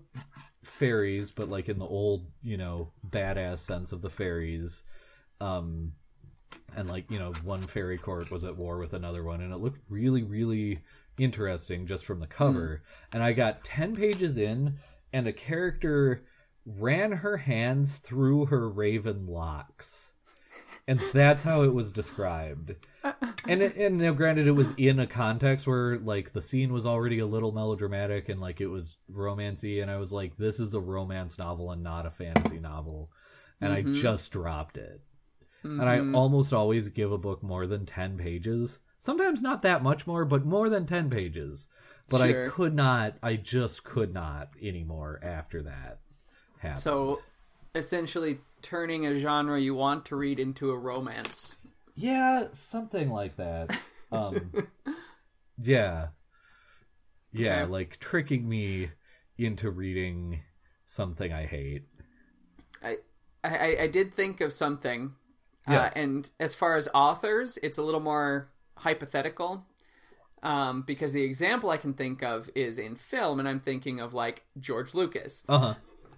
[0.63, 4.83] fairies but like in the old you know badass sense of the fairies.
[5.41, 5.93] Um
[6.77, 9.59] and like you know one fairy court was at war with another one and it
[9.59, 10.79] looked really really
[11.19, 12.83] interesting just from the cover.
[13.13, 14.79] And i got 10 pages in
[15.13, 16.23] and a character
[16.67, 20.10] ran her hands through her raven locks
[20.91, 22.75] and that's how it was described
[23.49, 26.85] and it, and now granted it was in a context where like the scene was
[26.85, 30.75] already a little melodramatic and like it was romancy and i was like this is
[30.75, 33.11] a romance novel and not a fantasy novel
[33.61, 33.77] and Mhm.
[33.77, 35.01] i just dropped it
[35.63, 36.15] and I Mhm.
[36.15, 38.79] almost always give a book more than 10 pages.
[38.99, 41.69] Sometimes not that much more, but more than 10 pages.
[42.09, 46.01] But I could not, I just could not anymore after that
[46.59, 46.83] happened.
[46.83, 47.23] So,
[47.75, 51.57] essentially, turning a genre you want to read into a romance.
[51.95, 53.77] yeah, something like that.
[54.13, 54.53] Um,
[55.63, 56.09] yeah.
[57.33, 57.71] Yeah, Okay.
[57.73, 58.91] like tricking me
[59.39, 60.41] into reading
[60.87, 61.85] something I hate.
[62.83, 62.97] I,
[63.45, 65.13] I, I did think of something,
[65.69, 65.93] Yes.
[65.95, 69.65] uh, and as far as authors, it's a little more hypothetical.
[70.43, 74.15] Um, because the example I can think of is in film, and I'm thinking of
[74.15, 75.45] like George Lucas.
[75.49, 75.75] Uh huh.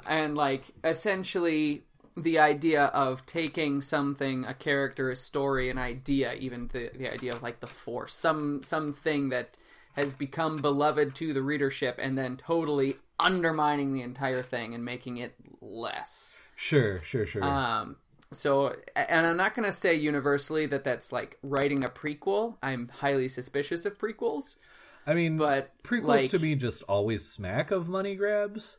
[0.06, 1.84] and like essentially
[2.16, 7.32] the idea of taking something a character a story an idea even the, the idea
[7.34, 9.56] of like the force some something that
[9.94, 15.18] has become beloved to the readership and then totally undermining the entire thing and making
[15.18, 17.42] it less Sure, sure, sure.
[17.42, 17.96] um
[18.30, 22.88] so and i'm not going to say universally that that's like writing a prequel i'm
[22.88, 24.56] highly suspicious of prequels
[25.04, 28.76] I mean, but prequels like, to me just always smack of money grabs.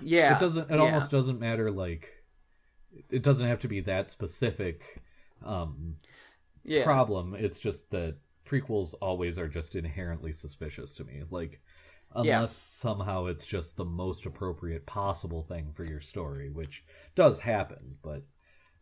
[0.00, 0.80] yeah it doesn't it yeah.
[0.80, 2.19] almost doesn't matter like
[3.10, 5.00] it doesn't have to be that specific
[5.44, 5.94] um
[6.64, 11.60] yeah problem it's just that prequels always are just inherently suspicious to me like
[12.16, 12.56] unless Yeah.
[12.80, 18.22] somehow it's just the most appropriate possible thing for your story which does happen but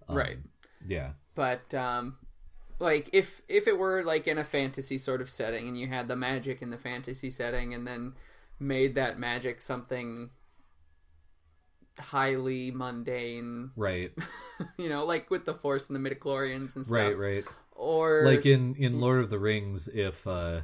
[0.08, 0.38] um, Right.
[0.86, 2.16] yeah but um
[2.78, 6.08] like if if it were like in a fantasy sort of setting and you had
[6.08, 8.14] the magic in the fantasy setting and then
[8.60, 10.30] made that magic something
[11.98, 14.12] highly mundane right.
[14.78, 16.96] you know like with the force and the midichlorians and stuff.
[16.96, 17.18] right.
[17.18, 20.60] Right or like in in lord of the rings if uh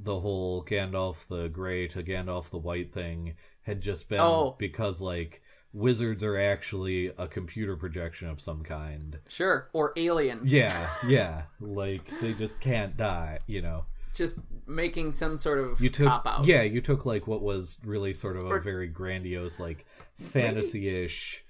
[0.00, 4.54] the whole gandalf the gray to gandalf the white thing had just been Oh.
[4.58, 5.42] because like
[5.72, 9.18] wizards are actually a computer projection of some kind.
[9.28, 9.68] Sure.
[9.74, 10.50] Or aliens.
[10.52, 11.42] Yeah yeah.
[11.60, 13.84] Like they just can't die you know
[14.18, 17.78] just making some sort of you took cop out yeah you took like what was
[17.84, 19.86] really sort of a very grandiose like
[20.32, 21.44] fantasy-ish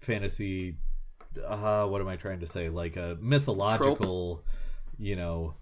[0.00, 0.76] fantasy
[1.46, 2.68] uh what am i trying to say?
[2.68, 4.44] Like a mythological
[4.98, 5.54] you know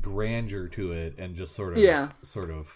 [0.00, 2.10] grandeur to it and just sort of Yeah.
[2.24, 2.66] sort of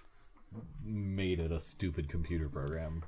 [0.84, 3.04] made it a stupid computer program.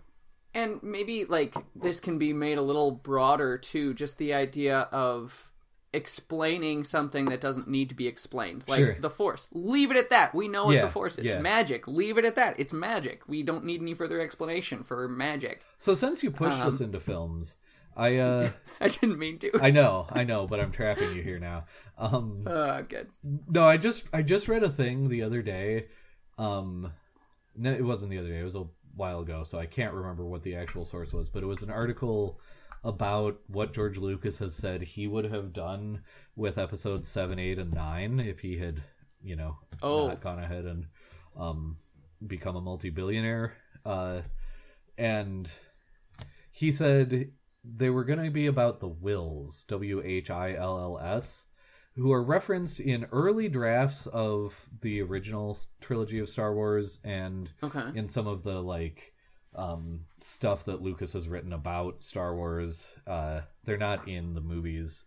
[0.54, 5.51] And maybe like this can be made a little broader too, just the idea of
[5.94, 8.64] explaining something that doesn't need to be explained.
[8.66, 8.96] Like Sure.
[9.00, 9.48] the force.
[9.52, 10.34] Leave it at that.
[10.34, 11.26] We know what Yeah, the force is.
[11.26, 11.40] yeah.
[11.40, 11.86] Magic.
[11.86, 12.58] Leave it at that.
[12.58, 13.22] It's magic.
[13.28, 15.60] We don't need any further explanation for magic.
[15.78, 17.54] so since you pushed Um, this into films
[17.94, 19.50] i uh I didn't mean to.
[19.60, 21.66] i know i know but i'm trapping you here now
[21.98, 23.08] um Uh, good.
[23.50, 25.88] No, I just I just read a thing the other day.
[26.38, 26.90] Um
[27.54, 28.40] no, it wasn't the other day.
[28.40, 28.64] It was a
[28.96, 31.28] while ago, so I can't remember what the actual source was.
[31.28, 32.40] But it was an article
[32.84, 36.00] about what George Lucas has said he would have done
[36.36, 38.82] with episodes seven, eight, and nine if he had,
[39.22, 40.08] you know, Oh.
[40.08, 40.86] not gone ahead and
[41.36, 41.76] um,
[42.26, 43.52] become a multi-billionaire.
[43.84, 44.22] Uh,
[44.98, 45.50] and
[46.50, 47.30] he said
[47.64, 51.44] they were going to be about the Whills, W H I L L S,
[51.94, 57.84] who are referenced in early drafts of the original trilogy of Star Wars and Okay.
[57.94, 59.11] in some of the like
[59.54, 62.84] um, stuff that Lucas has written about Star Wars.
[63.06, 65.04] Uh, they're not in the movies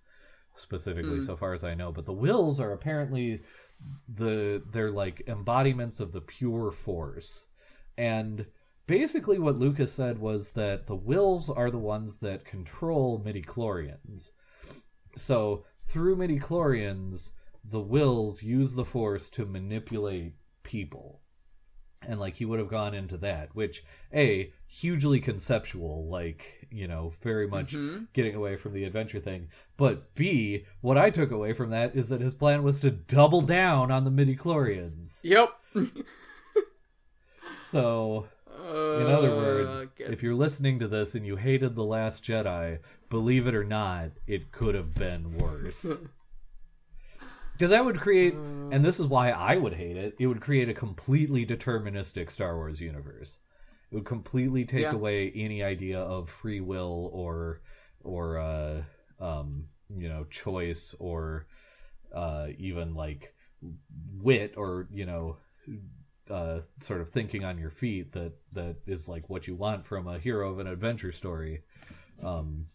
[0.56, 1.26] specifically, Mm.
[1.26, 1.92] so far as I know.
[1.92, 3.42] But the Whills are apparently
[4.08, 7.46] the they're like embodiments of the pure Force,
[7.98, 8.46] and
[8.88, 14.30] basically what Lucas said was that the Whills are the ones that control midi chlorians.
[15.18, 17.32] So through midi chlorians,
[17.66, 21.22] the Whills use the Force to manipulate people
[22.08, 23.84] and like he would have gone into that which
[24.14, 28.08] a hugely conceptual like you know very much Mhm.
[28.14, 29.48] getting away from the adventure thing
[29.78, 33.42] but b what i took away from that is that his plan was to double
[33.42, 35.50] down on the midichlorians Yep.
[37.72, 38.28] so
[38.98, 42.80] in Uh, other words if you're listening to this and you hated the last jedi
[43.10, 45.86] believe it or not it could have been worse
[47.56, 48.36] because that would create
[48.72, 52.56] and this is why i would hate it it would create a completely deterministic star
[52.56, 53.38] wars universe.
[53.92, 54.92] It would completely take Yeah.
[54.92, 57.60] away any idea of free will or
[58.04, 58.82] or uh
[59.20, 61.46] um you know choice or
[62.14, 63.34] uh even like
[64.22, 65.38] wit or you know
[66.30, 70.08] uh sort of thinking on your feet that that is like what you want from
[70.08, 71.62] a hero of an adventure story.
[72.24, 72.66] Um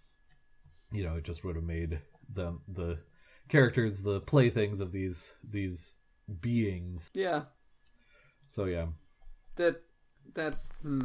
[0.93, 1.99] you know it just would have made
[2.35, 2.99] them the
[3.51, 5.97] characters the playthings of these these
[6.41, 7.43] beings yeah,
[8.49, 8.87] so yeah
[9.57, 9.83] that
[10.35, 11.01] that's hmm.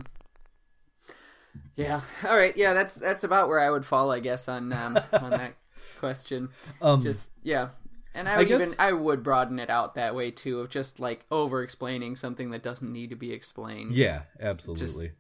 [1.76, 2.02] yeah.
[2.24, 2.74] All right, yeah.
[2.74, 5.56] That's that's about where I would fall, I guess, on um, on that
[6.00, 6.50] question.
[6.82, 7.70] um Just yeah.
[8.14, 10.70] And I I would guess- even I would broaden it out that way too, of
[10.70, 13.94] just like over explaining something that doesn't need to be explained.
[13.96, 15.12] yeah absolutely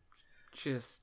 [0.53, 1.01] Just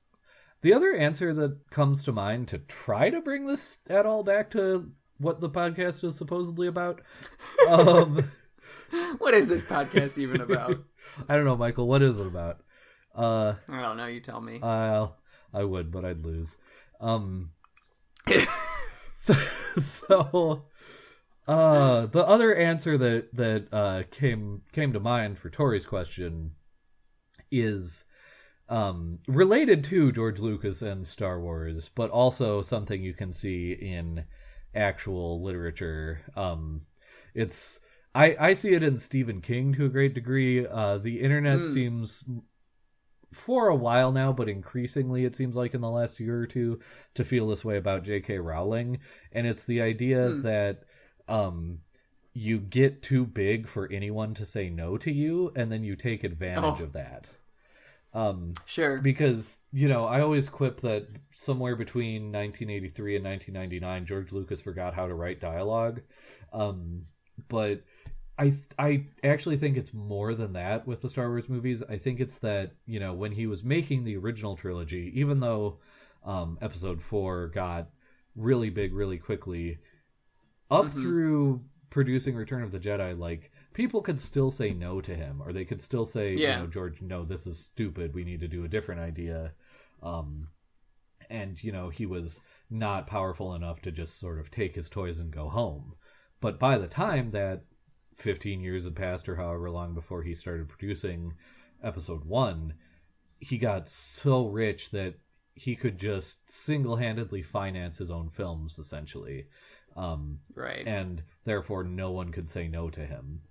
[0.61, 4.49] The other answer that comes to mind to try to bring this at all back
[4.51, 7.01] to what the podcast is supposedly about,
[7.69, 8.31] um,
[9.17, 10.83] what is this podcast even about?
[11.29, 11.87] I don't know, Michael.
[11.87, 12.61] What is it about?
[13.15, 14.07] Uh, I don't know.
[14.07, 14.59] You tell me.
[14.61, 15.17] I'll,
[15.53, 16.55] I would, but I'd lose.
[16.99, 17.51] Um,
[19.19, 19.35] so,
[19.99, 20.63] so
[21.47, 26.51] uh, the other answer that that uh, came came to mind for Tori's question
[27.51, 28.03] is
[28.69, 34.23] um, related to George Lucas and Star Wars, but also something you can see in
[34.75, 36.21] actual literature.
[36.35, 36.81] Um,
[37.35, 37.79] it's
[38.15, 40.65] I, I see it in Stephen King to a great degree.
[40.67, 41.65] Uh, the internet Hmm.
[41.65, 42.23] seems
[43.33, 46.79] for a while now, but increasingly it seems like in the last year or two
[47.15, 48.37] to feel this way about J.K.
[48.39, 48.99] Rowling,
[49.31, 50.41] and it's the idea Hmm.
[50.41, 50.83] that
[51.27, 51.79] um,
[52.33, 56.23] you get too big for anyone to say no to you, and then you take
[56.23, 56.81] advantage Oh.
[56.81, 57.29] of that.
[58.13, 58.99] Um, Sure.
[59.01, 64.93] because you know I always quip that somewhere between 1983 and 1999, George Lucas forgot
[64.93, 66.01] how to write dialogue.
[66.51, 67.05] Um,
[67.49, 67.81] but
[68.37, 71.81] I I actually think it's more than that with the Star Wars movies.
[71.89, 75.79] I think it's that you know when he was making the original trilogy, even though
[76.23, 77.89] um, Episode Four got
[78.35, 79.77] really big really quickly,
[80.71, 80.91] up Mhm.
[80.93, 85.51] through producing Return of the Jedi, like people could still say no to him, or
[85.53, 86.55] they could still say, Yeah.
[86.57, 88.13] you know, George, no, this is stupid.
[88.13, 89.53] We need to do a different idea.
[90.01, 90.47] Um,
[91.29, 95.19] and you know, he was not powerful enough to just sort of take his toys
[95.19, 95.95] and go home.
[96.41, 97.61] But by the time that
[98.17, 101.33] 15 years had passed, or however long before he started producing
[101.83, 102.73] Episode One,
[103.39, 105.15] he got so rich that
[105.55, 109.45] he could just single-handedly finance his own films, essentially.
[109.95, 110.87] Um, right.
[110.87, 113.41] and therefore no one could say no to him.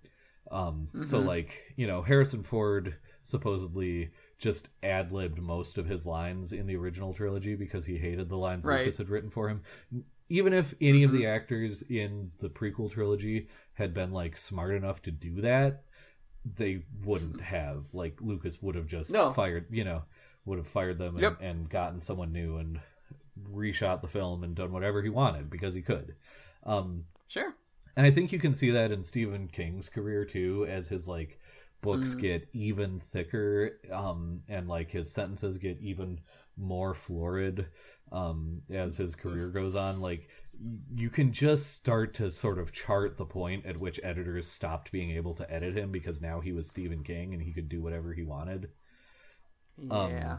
[0.53, 1.27] Um, So, Mhm.
[1.27, 2.95] like, you know, Harrison Ford
[3.25, 8.29] supposedly just ad libbed most of his lines in the original trilogy because he hated
[8.29, 8.81] the lines Right.
[8.81, 9.63] Lucas had written for him.
[10.29, 11.19] Even if any of Mm-hmm.
[11.21, 15.85] the actors in the prequel trilogy had been like smart enough to do that,
[16.57, 17.85] they wouldn't have.
[17.93, 19.33] Like Lucas would have just No.
[19.33, 20.03] fired, you know,
[20.45, 22.81] would have fired them and, and gotten someone new and
[23.51, 26.15] reshot the film and done whatever he wanted because he could.
[26.65, 27.55] Um, Sure.
[27.97, 31.39] And I think you can see that in Stephen King's career too, as his like
[31.83, 32.15] books Mm.
[32.15, 36.21] get even thicker, um, and like his sentences get even
[36.57, 37.67] more florid,
[38.13, 40.01] um, as his career goes on.
[40.01, 40.29] Like
[40.95, 45.11] you can just start to sort of chart the point at which editors stopped being
[45.11, 48.13] able to edit him because now he was Stephen King and he could do whatever
[48.13, 48.69] he wanted.
[49.91, 50.39] Um, Yeah.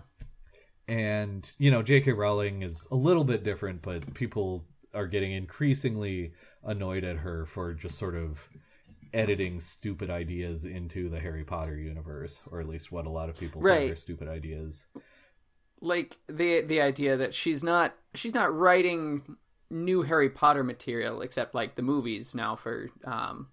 [0.88, 2.12] and you know J.K.
[2.14, 6.34] Rowling is a little bit different, but people are getting increasingly
[6.64, 8.40] annoyed at her for just sort of
[9.14, 13.38] editing stupid ideas into the Harry Potter universe, or at least what a lot of
[13.40, 13.80] people Right.
[13.82, 14.86] think are stupid ideas.
[15.82, 19.36] like the the idea that she's not she's not writing
[19.70, 23.48] new Harry Potter material except like the movies now for um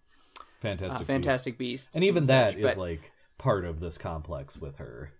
[0.61, 1.87] Fantastic, uh, Fantastic Beasts.
[1.89, 5.13] Beasts and even that is such, but- like part of this complex with her.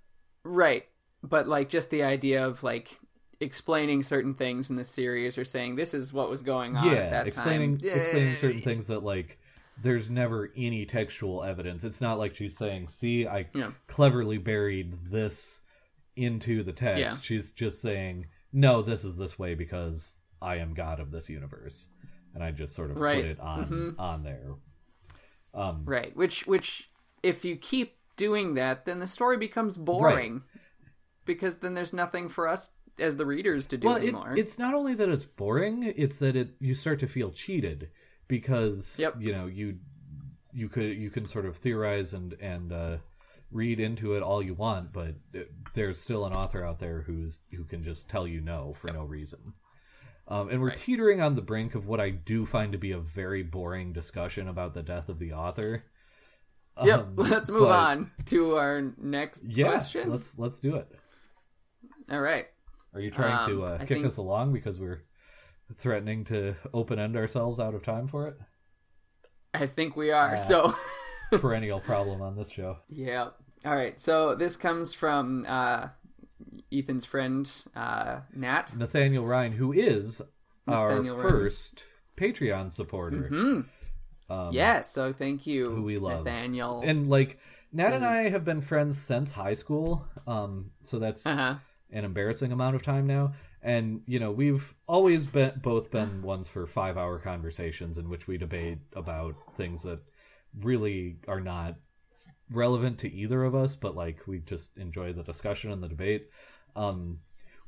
[0.45, 0.87] right
[1.23, 3.01] but like just the idea of like
[3.41, 6.93] explaining certain things in the series or saying this is what was going on yeah,
[6.99, 9.39] at that explaining time explaining certain things that like
[9.83, 11.85] there's never any textual evidence.
[11.85, 13.71] It's not like she's saying, "See, I Yeah.
[13.87, 15.61] cleverly buried this
[16.17, 17.17] into the text." Yeah.
[17.23, 21.89] She's just saying, "No, this is this way because I am God of this universe,"
[22.35, 23.23] and I just sort of Right.
[23.23, 23.99] put it on Mhm.
[23.99, 24.55] on there.
[25.55, 26.91] Um, right which which
[27.25, 30.45] if you keep doing that then the story becomes boring
[31.25, 32.71] because then there's nothing for us
[33.01, 36.37] as the readers to do well, it, it's not only that it's boring; it's that
[36.37, 37.89] it you start to feel cheated
[38.29, 39.17] because Yep.
[39.21, 39.79] you know you
[40.53, 42.97] you could you can sort of theorize and and uh,
[43.51, 45.15] read into it all you want, but
[45.75, 49.05] there's still an author out there who's who can just tell you no for no
[49.05, 49.55] reason.
[50.29, 50.77] Um, and we're Right.
[50.77, 54.47] teetering on the brink of what I do find to be a very boring discussion
[54.47, 55.83] about the death of the author.
[56.85, 60.09] Yep, Um, let's move but- on to our next Yeah, question.
[60.11, 60.87] let's let's do it.
[62.11, 62.47] All right.
[62.95, 65.03] Are you trying to Um, uh, kick think- us along because we're
[65.79, 68.37] threatening to open end ourselves out of time for it?
[69.55, 70.33] I think we are.
[70.33, 70.37] Ah.
[70.37, 70.75] So,
[71.31, 72.79] Perennial problem on this show.
[72.89, 73.31] yeah.
[73.65, 74.01] All right.
[74.01, 75.89] So this comes from uh,
[76.73, 78.75] Ethan's friend uh, Nat.
[78.75, 80.23] Nathaniel Ryan, who is
[80.67, 81.31] Nathaniel our Ryan.
[81.31, 81.85] first
[82.17, 83.29] Patreon supporter.
[83.29, 83.61] Hmm.
[84.33, 84.91] Um, yes.
[84.93, 86.25] So thank you, who we love.
[86.25, 86.81] Nathaniel.
[86.85, 87.39] And like
[87.73, 90.07] Nat and I have been friends since high school.
[90.27, 91.57] Um, so that's uh-huh.
[91.93, 93.33] An embarrassing amount of time now.
[93.63, 98.27] And you know, we've always been both been ones for five hour conversations in which
[98.27, 100.01] we debate about things that
[100.61, 101.77] really are not
[102.51, 106.31] relevant to either of us, but like we just enjoy the discussion and the debate.
[106.75, 107.19] Um,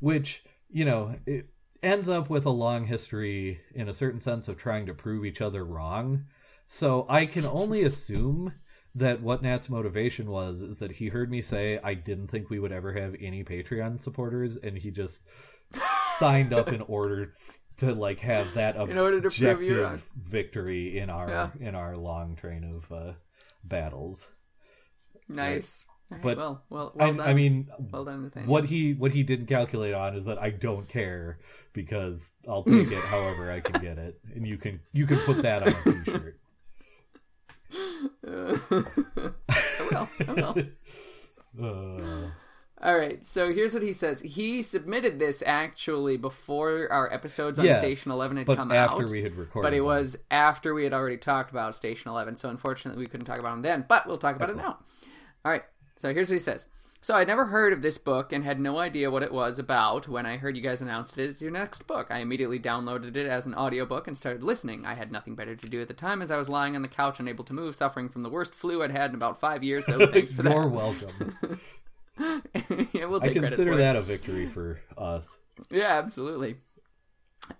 [0.00, 1.48] which, you know, it
[1.82, 5.40] ends up with a long history in a certain sense of trying to prove each
[5.40, 6.24] other wrong.
[6.68, 8.52] So I can only assume
[8.95, 12.59] that what Nat's motivation was is that he heard me say I didn't think we
[12.59, 15.22] would ever have any Patreon supporters, and he just
[16.18, 17.34] signed up in order
[17.78, 20.03] to like have that In order to prove you objective wrong.
[20.28, 21.51] victory in our Yeah.
[21.61, 23.12] in our long train of uh,
[23.64, 24.26] battles.
[25.28, 25.84] Nice.
[26.11, 27.26] All right, But well, well, I, well done.
[27.28, 28.53] I mean, well done, Nathaniel.
[28.53, 31.38] what he what he didn't calculate on is that I don't care
[31.72, 35.40] because I'll take it however I can get it, and you can you can put
[35.43, 36.38] that on a t-shirt.
[38.26, 40.09] I will.
[40.28, 40.57] I will.
[41.62, 42.30] Uh,
[42.82, 44.20] All right, so here's what he says.
[44.20, 49.03] He submitted this actually before our episodes on yes, Station Eleven had but come after
[49.05, 49.84] out, we had recorded, but it them.
[49.84, 52.36] was after we had already talked about Station Eleven.
[52.36, 53.84] So unfortunately, we couldn't talk about them then.
[53.86, 54.78] But we'll talk about it now.
[55.44, 55.62] All right.
[55.98, 56.66] So here's what he says.
[57.05, 60.07] So I'd never heard of this book and had no idea what it was about
[60.07, 62.07] when I heard you guys announced it as your next book.
[62.11, 64.86] I immediately downloaded it as an audiobook and started listening.
[64.86, 66.86] I had nothing better to do at the time as I was lying on the
[66.86, 69.86] couch unable to move, suffering from the worst flu I'd had in about five years,
[69.86, 70.53] so thanks for that.
[70.53, 71.36] You're welcome.
[72.92, 75.24] yeah, we'll I consider that a victory for us.
[75.72, 76.59] Yeah, absolutely.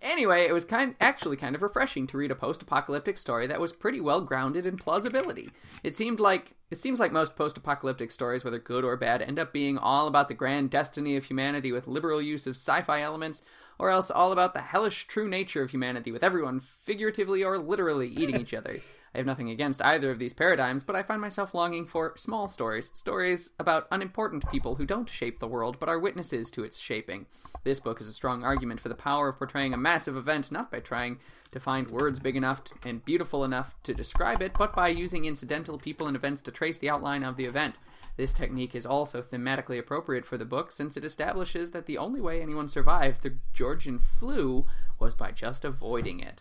[0.01, 3.73] Anyway, it was kind actually kind of refreshing to read a post-apocalyptic story that was
[3.73, 5.51] pretty well grounded in plausibility.
[5.83, 9.53] It seemed like it seems like most post-apocalyptic stories, whether good or bad, end up
[9.53, 13.43] being all about the grand destiny of humanity with liberal use of sci-fi elements,
[13.79, 18.09] or else all about the hellish true nature of humanity with everyone figuratively or literally
[18.09, 18.81] eating each other.
[19.15, 22.49] I have nothing against either of these paradigms, but I find myself longing for small
[22.49, 26.79] stories, stories about unimportant people who don't shape the world but are witnesses to its
[26.79, 27.27] shaping.
[27.63, 30.71] This book is a strong argument for the power of portraying a massive event not
[30.71, 31.19] by trying
[31.51, 35.79] to find words big enough and beautiful enough to describe it, but by using incidental
[35.79, 37.77] people and events to trace the outline of the event.
[38.17, 42.21] This technique is also thematically appropriate for the book since it establishes that the only
[42.21, 44.67] way anyone survived the Georgian flu
[44.99, 46.41] was by just avoiding it.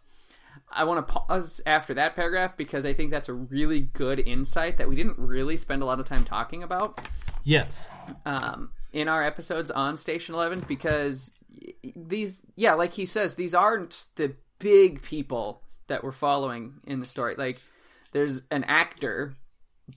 [0.73, 4.77] I want to pause after that paragraph because I think that's a really good insight
[4.77, 6.99] that we didn't really spend a lot of time talking about
[7.43, 7.87] Yes.
[8.25, 11.31] um, in our episodes on Station Eleven because
[11.95, 17.07] these, yeah, like he says, these aren't the big people that we're following in the
[17.07, 17.35] story.
[17.37, 17.59] Like,
[18.13, 19.33] there's an actor,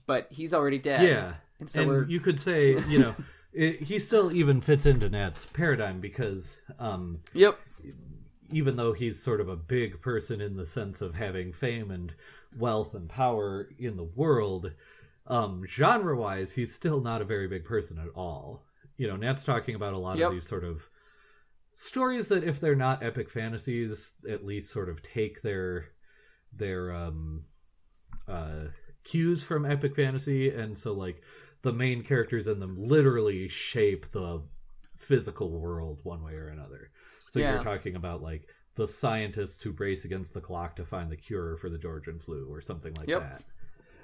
[0.07, 1.07] but he's already dead.
[1.07, 1.33] Yeah.
[1.59, 3.15] and so and we're you could say, you know,
[3.53, 7.59] it, he still even fits into Nat's paradigm because um, yep,
[8.51, 12.13] even though he's sort of a big person in the sense of having fame and
[12.57, 14.71] wealth and power in the world,
[15.27, 18.63] um, genre wise, he's still not a very big person at all.
[18.97, 20.27] you know, Nat's talking about a lot Yep.
[20.27, 20.87] of these sort of
[21.73, 25.87] stories that, if they're not epic fantasies, at least sort of take their
[26.53, 27.43] their um,
[28.27, 28.65] uh,
[29.03, 31.21] cues from epic fantasy, and so like
[31.63, 34.41] the main characters in them literally shape the
[34.95, 36.89] physical world one way or another.
[37.35, 37.55] So Yeah.
[37.55, 41.57] you're talking about like the scientists who race against the clock to find the cure
[41.57, 43.21] for the Georgian flu or something like Yep.
[43.21, 43.43] that.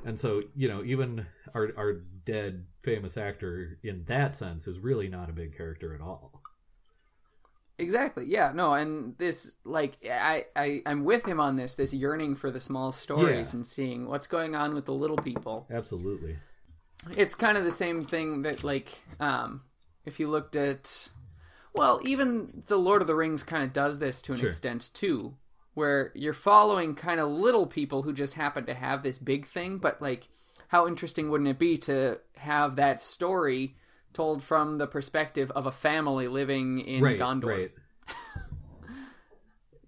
[0.04, 1.26] And so, you know, even
[1.56, 1.94] our our
[2.26, 6.42] dead famous actor in that sense is really not a big character at all.
[7.78, 8.26] Exactly.
[8.26, 8.52] Yeah.
[8.54, 8.74] No.
[8.74, 11.76] And this, like, I, I, I'm with him on this.
[11.78, 13.58] This yearning for the small stories Yeah.
[13.60, 15.68] and seeing what's going on with the little people.
[15.72, 16.36] Absolutely.
[17.16, 19.62] It's kind of the same thing that, like, um,
[20.06, 21.08] if you looked at,
[21.74, 24.48] well, even the Lord of the Rings kind of does this to an Sure.
[24.50, 25.36] extent too,
[25.74, 29.78] where you're following kind of little people who just happen to have this big thing,
[29.78, 30.28] but like,
[30.68, 33.76] how interesting wouldn't it be to have that story
[34.14, 37.20] told from the perspective of a family living in right.
[37.20, 37.46] Gondor?
[37.46, 37.72] Right.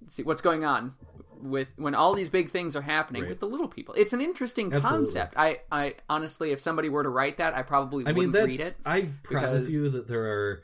[0.09, 0.93] see what's going on
[1.41, 3.29] with when all these big things are happening Right.
[3.29, 3.93] with the little people.
[3.95, 4.89] It's an interesting Absolutely.
[5.05, 5.33] concept.
[5.37, 8.47] I, I honestly, if somebody were to write that, I probably I wouldn't that's.
[8.47, 8.75] read it.
[8.85, 10.63] I promise because- you that there are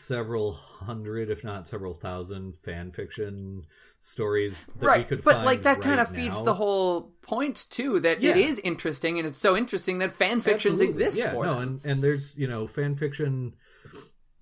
[0.00, 3.66] several hundred, if not several thousand, fan fiction
[4.00, 6.44] stories that we right, could but find like that kind right of feeds now.
[6.44, 8.30] the whole point too that Yeah.
[8.30, 10.88] it is interesting and it's so interesting that fan fictions Absolutely.
[10.88, 11.62] exist yeah, for no, them.
[11.62, 13.54] and and there's you know fan fiction,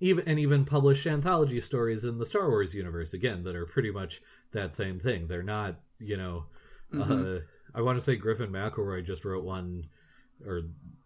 [0.01, 3.91] even and even published anthology stories in the Star Wars universe again that are pretty
[3.91, 5.27] much that same thing.
[5.27, 6.45] They're not you know,
[6.95, 7.39] Mhm.
[7.39, 7.41] uh,
[7.75, 9.89] I want to say Griffin McElroy just wrote one,
[10.47, 10.63] or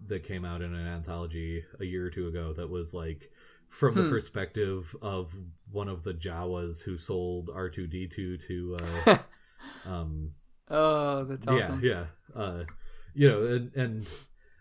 [0.08, 3.30] that came out in an anthology a year or two ago that was like
[3.68, 4.10] from the Hmm.
[4.10, 5.32] perspective of
[5.70, 8.76] one of the Jawas who sold R two D two to.
[9.06, 9.18] Uh,
[9.88, 10.32] um,
[10.68, 11.80] Oh, that's awesome.
[11.84, 12.40] yeah, yeah.
[12.40, 12.64] Uh,
[13.14, 14.06] you know, and, and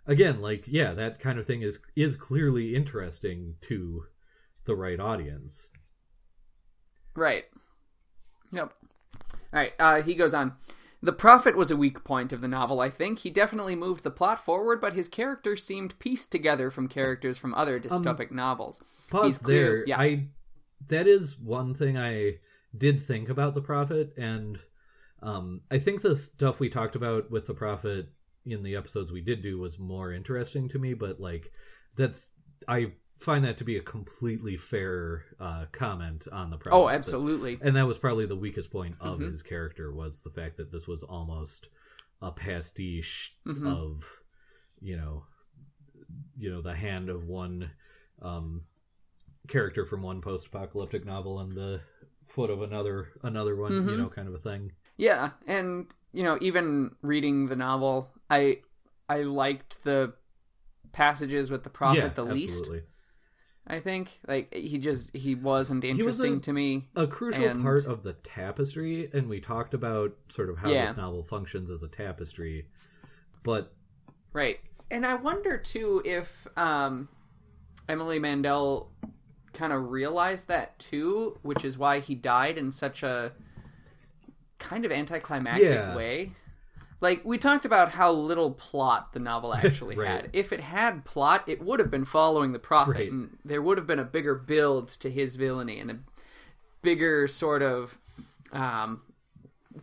[0.07, 4.03] again, like, yeah, that kind of thing is is clearly interesting to
[4.65, 5.67] the right audience.
[7.15, 7.45] Right.
[8.51, 8.74] Yep.
[9.13, 9.74] All right.
[9.80, 10.53] Uh, he goes on.
[11.04, 13.20] The prophet was a weak point of the novel, I think.
[13.20, 17.56] He definitely moved the plot forward, but his characters seemed pieced together from characters from
[17.56, 18.82] other dystopic novels.
[19.10, 19.88] Pause He's clear- there.
[19.88, 19.99] yeah.
[19.99, 20.28] I
[20.89, 22.38] that is one thing I
[22.78, 24.60] did think about the prophet, and
[25.24, 28.10] um, I think the stuff we talked about with the prophet
[28.45, 30.93] in the episodes we did do was more interesting to me.
[30.93, 31.52] But like,
[31.97, 32.26] that's
[32.68, 36.78] I find that to be a completely fair uh, comment on the prophet.
[36.78, 37.59] Oh, That- absolutely.
[37.61, 39.32] and that was probably the weakest point of Mhm.
[39.32, 41.67] his character was the fact that this was almost
[42.22, 43.65] a pastiche Mhm.
[43.67, 44.03] of
[44.80, 45.26] you know
[46.38, 47.72] you know the hand of one
[48.22, 48.63] um
[49.47, 51.82] character from one post-apocalyptic novel and the
[52.28, 53.97] foot of another another one you Mhm.
[53.97, 58.61] know kind of a thing Yeah, and you know, even reading the novel, I
[59.09, 60.13] I liked the
[60.91, 62.59] passages with the prophet yeah the least.
[62.59, 62.84] absolutely.
[63.68, 66.88] I think like he just he wasn't was interesting a- to me.
[66.95, 70.88] a crucial And- part of the tapestry and we talked about sort of how Yeah.
[70.88, 72.68] this novel functions as a tapestry
[73.43, 73.74] but
[74.34, 74.59] Right.
[74.89, 77.07] And I wonder too if um,
[77.89, 78.91] Emily Mandel
[79.53, 83.34] kind of realized that too, which is why he died in such a
[84.59, 85.95] kind of anticlimactic Yeah.
[85.95, 86.32] way.
[87.02, 90.08] Like we talked about how little plot the novel actually Right.
[90.08, 90.30] had.
[90.34, 93.12] If it had plot, it would have been following the prophet, Right.
[93.12, 95.99] and there would have been a bigger build to his villainy and a
[96.82, 97.97] bigger sort of
[98.54, 99.02] um,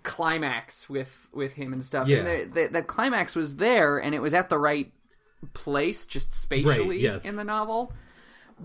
[0.03, 2.09] climax with with him and stuff.
[2.09, 2.19] Yeah.
[2.19, 4.93] And the, the, that climax was there, and it was at the right
[5.55, 7.25] place, just spatially yes.
[7.25, 7.93] in the novel.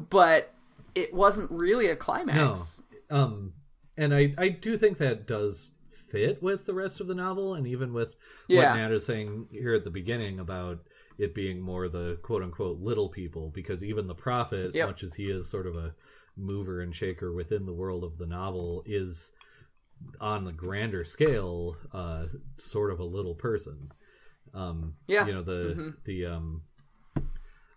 [0.10, 0.54] But
[0.96, 2.82] it wasn't really a climax.
[3.10, 3.54] um
[3.98, 5.72] and i i do think that does
[6.14, 8.10] fit with the rest of the novel and even with
[8.48, 8.72] Yeah.
[8.72, 10.78] what nat is saying here at the beginning about
[11.18, 14.88] it being more the quote unquote little people because even the prophet Yep.
[14.88, 15.94] much as he is sort of a
[16.38, 19.32] mover and shaker within the world of the novel is
[20.22, 22.26] on the grander scale uh
[22.58, 23.92] sort of a little person
[24.54, 25.26] um Yeah.
[25.26, 25.94] you know the Mhm.
[26.06, 26.62] the um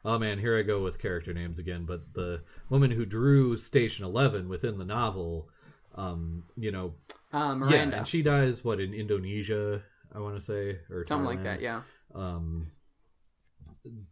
[0.04, 4.04] oh man here i go with character names again but the woman who drew station
[4.04, 5.48] 11 within the novel
[5.96, 6.94] um you know
[7.32, 9.82] yeah Miranda, and she dies what in indonesia
[10.14, 11.60] i want to say or something like that.
[11.60, 11.82] Yeah,
[12.14, 12.66] um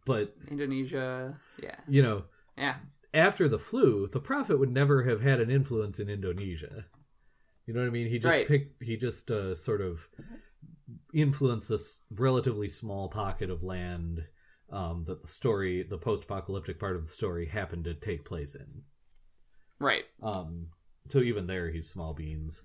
[0.05, 1.37] but Indonesia.
[1.61, 2.23] Yeah, you know
[2.57, 2.75] yeah,
[3.13, 6.85] after the flu the prophet would never have had an influence in indonesia
[7.65, 8.47] you know what i mean he just Right.
[8.47, 9.99] picked he just uh, sort of
[11.13, 14.23] influenced this relatively small pocket of land
[14.71, 18.83] um, that the story the post-apocalyptic part of the story happened to take place in
[19.79, 20.05] right.
[20.23, 20.67] um,
[21.09, 22.61] so even there he's small beans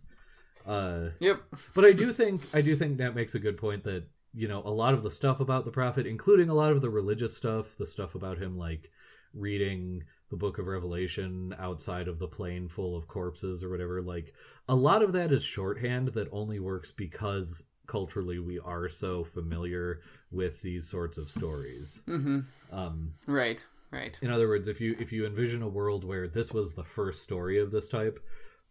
[0.66, 1.40] uh, Yep.
[1.74, 4.62] but I do think I do think that makes a good point that you know
[4.64, 7.66] a lot of the stuff about the prophet, including a lot of the religious stuff,
[7.78, 8.90] the stuff about him like
[9.34, 14.02] reading the book of Revelation outside of the plane full of corpses or whatever.
[14.02, 14.32] Like
[14.68, 20.00] a lot of that is shorthand that only works because culturally we are so familiar
[20.30, 22.00] with these sorts of stories.
[22.06, 22.40] Mm-hmm.
[22.70, 23.64] Um, Right.
[23.92, 24.16] Right.
[24.22, 27.22] in other words, if you if you envision a world where this was the first
[27.22, 28.20] story of this type,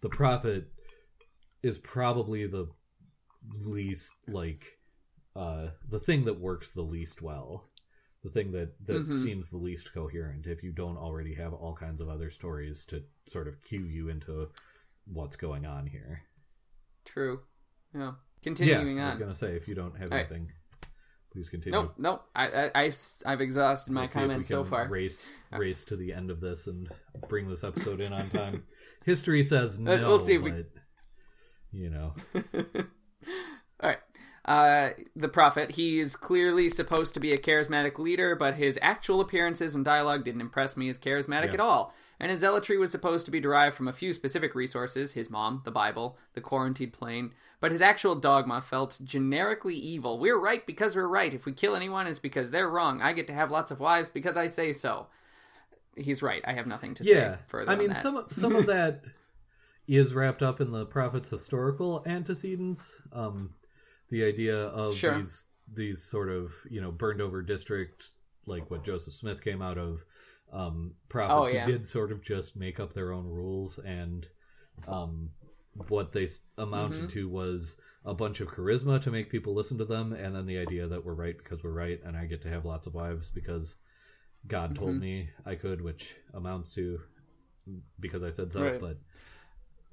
[0.01, 0.71] the prophet
[1.61, 2.67] is probably the
[3.65, 4.63] least like
[5.35, 7.69] uh the thing that works the least well.
[8.23, 9.23] The thing that that Mhm.
[9.23, 13.03] seems the least coherent if you don't already have all kinds of other stories to
[13.27, 14.49] sort of cue you into
[15.05, 16.21] what's going on here.
[17.05, 17.41] True.
[17.93, 18.13] Yeah.
[18.41, 19.03] Continuing on.
[19.03, 20.29] yeah, I was gonna say if you don't have All right.
[21.39, 21.79] Please continue.
[21.79, 21.93] Nope.
[21.97, 22.25] Nope.
[22.35, 22.91] I, I,
[23.25, 24.87] I, have exhausted my We'll see if we comments so far.
[24.89, 26.89] Race race to the end of this and
[27.29, 28.63] bring this episode in on time.
[29.05, 30.65] History says no, Uh, we'll see if we-
[31.71, 33.99] you know, All right.
[34.43, 35.71] Uh, the prophet.
[35.71, 40.25] He is clearly supposed to be a charismatic leader, but his actual appearances and dialogue
[40.25, 41.53] didn't impress me as charismatic Yeah.
[41.53, 41.93] at all.
[42.19, 45.61] And his zealotry was supposed to be derived from a few specific resources his mom,
[45.63, 47.31] the Bible, the quarantined plane.
[47.61, 50.19] But his actual dogma felt generically evil.
[50.19, 51.33] We're right because we're right.
[51.33, 53.01] If we kill anyone, it's because they're wrong.
[53.01, 55.07] I get to have lots of wives because I say so.
[55.95, 56.41] He's right.
[56.45, 57.35] I have nothing to yeah.
[57.35, 57.71] say further.
[57.71, 59.03] I mean, some of- some of that
[59.87, 62.81] is wrapped up in the prophet's historical antecedents.
[63.11, 63.51] Um,
[64.09, 65.17] the idea of Sure.
[65.17, 68.07] these these sort of you know burned over district,
[68.45, 69.99] like what Joseph Smith came out of.
[70.51, 71.65] Um, prophets Oh, yeah.
[71.65, 74.27] who did sort of just make up their own rules and
[74.87, 75.29] um,
[75.87, 76.27] what they
[76.57, 77.11] amounted Mhm.
[77.11, 77.75] to was
[78.05, 81.03] a bunch of charisma to make people listen to them, and then the idea that
[81.05, 83.75] we're right because we're right, and I get to have lots of wives because
[84.47, 85.01] God told Mhm.
[85.01, 86.99] me I could, which amounts to
[87.99, 88.61] because I said so.
[88.61, 88.79] Right.
[88.79, 88.97] But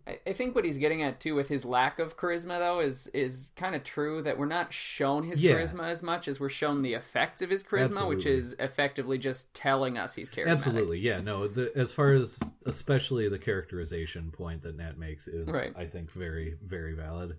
[0.06, 3.08] I, I think what he's getting at too with his lack of charisma though is
[3.08, 5.54] is kind of true that we're not shown his Yeah.
[5.54, 9.52] charisma as much as we're shown the effects of his charisma, which is effectively just
[9.54, 10.50] telling us he's charismatic.
[10.52, 11.48] absolutely, yeah, no.
[11.48, 15.72] The, as far as especially the characterization point that Nat makes is, Right.
[15.76, 17.36] I think, very very valid.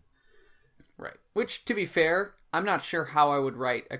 [0.98, 1.16] Right.
[1.34, 4.00] Which, to be fair, I'm not sure how I would write a,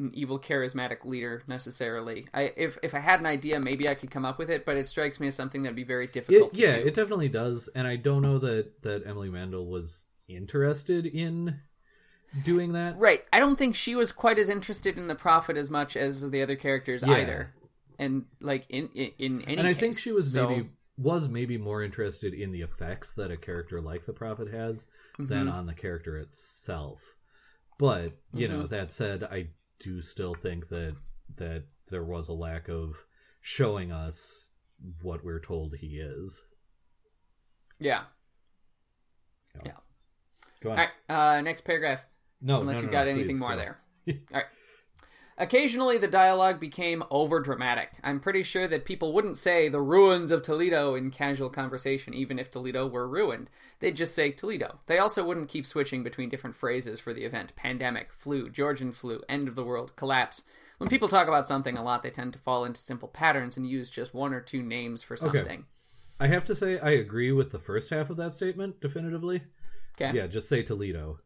[0.00, 2.26] an evil charismatic leader necessarily.
[2.34, 4.76] I if if I had an idea, maybe I could come up with it, but
[4.76, 6.54] it strikes me as something that'd be very It, difficult.
[6.54, 6.86] to yeah, do.
[6.86, 11.60] it definitely does, and I don't know that that Emily Mandel was interested in
[12.44, 12.96] doing that.
[12.98, 13.22] Right.
[13.32, 16.42] I don't think she was quite as interested in the prophet as much as the
[16.42, 17.14] other characters Yeah.
[17.14, 17.54] either.
[17.98, 19.80] And like in in, in any and I case.
[19.80, 23.80] think she was So- maybe was maybe more interested in the effects that a character
[23.80, 24.86] like the prophet has
[25.18, 25.52] than Mhm.
[25.52, 27.00] on the character itself.
[27.78, 28.68] But you know, Mhm.
[28.70, 29.48] that said, I
[29.80, 30.94] do still think that
[31.36, 32.94] that there was a lack of
[33.40, 34.48] showing us
[35.02, 36.40] what we're told he is.
[37.78, 38.02] Yeah.
[39.64, 39.72] Yeah.
[40.62, 40.78] Go on.
[40.78, 41.36] All right.
[41.38, 42.00] Uh, next paragraph.
[42.40, 43.56] no, unless no, you've got no, anything please, more go.
[43.56, 43.78] there.
[44.08, 44.44] All right.
[45.40, 47.92] Occasionally, the dialogue became over dramatic.
[48.04, 52.38] I'm pretty sure that people wouldn't say the ruins of Toledo in casual conversation, even
[52.38, 53.48] if Toledo were ruined.
[53.78, 54.80] They'd just say Toledo.
[54.84, 59.22] They also wouldn't keep switching between different phrases for the event pandemic, flu, Georgian flu,
[59.30, 60.42] end of the world, collapse.
[60.76, 63.66] When people talk about something a lot, they tend to fall into simple patterns and
[63.66, 65.40] use just one or two names for something.
[65.40, 65.64] Okay.
[66.20, 69.42] I have to say, I agree with the first half of that statement definitively.
[69.98, 70.14] Okay.
[70.14, 71.18] Yeah, just say Toledo.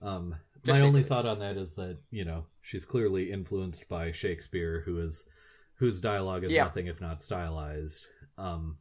[0.00, 0.34] Um,
[0.64, 1.08] Just my only Toledo.
[1.08, 5.24] thought on that is that you know she's clearly influenced by Shakespeare, who is
[5.76, 6.64] whose dialogue is Yeah.
[6.64, 8.06] nothing if not stylized.
[8.38, 8.76] Um,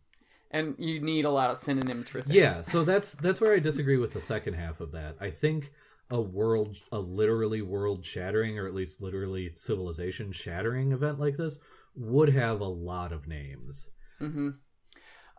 [0.52, 2.36] And you need a lot of synonyms for things.
[2.36, 5.16] yeah, so that's that's where I disagree with the second half of that.
[5.22, 5.72] I think
[6.12, 11.60] a world, a literally world shattering, or at least literally civilization shattering event like this
[11.96, 13.90] would have a lot of names.
[14.18, 14.50] hmm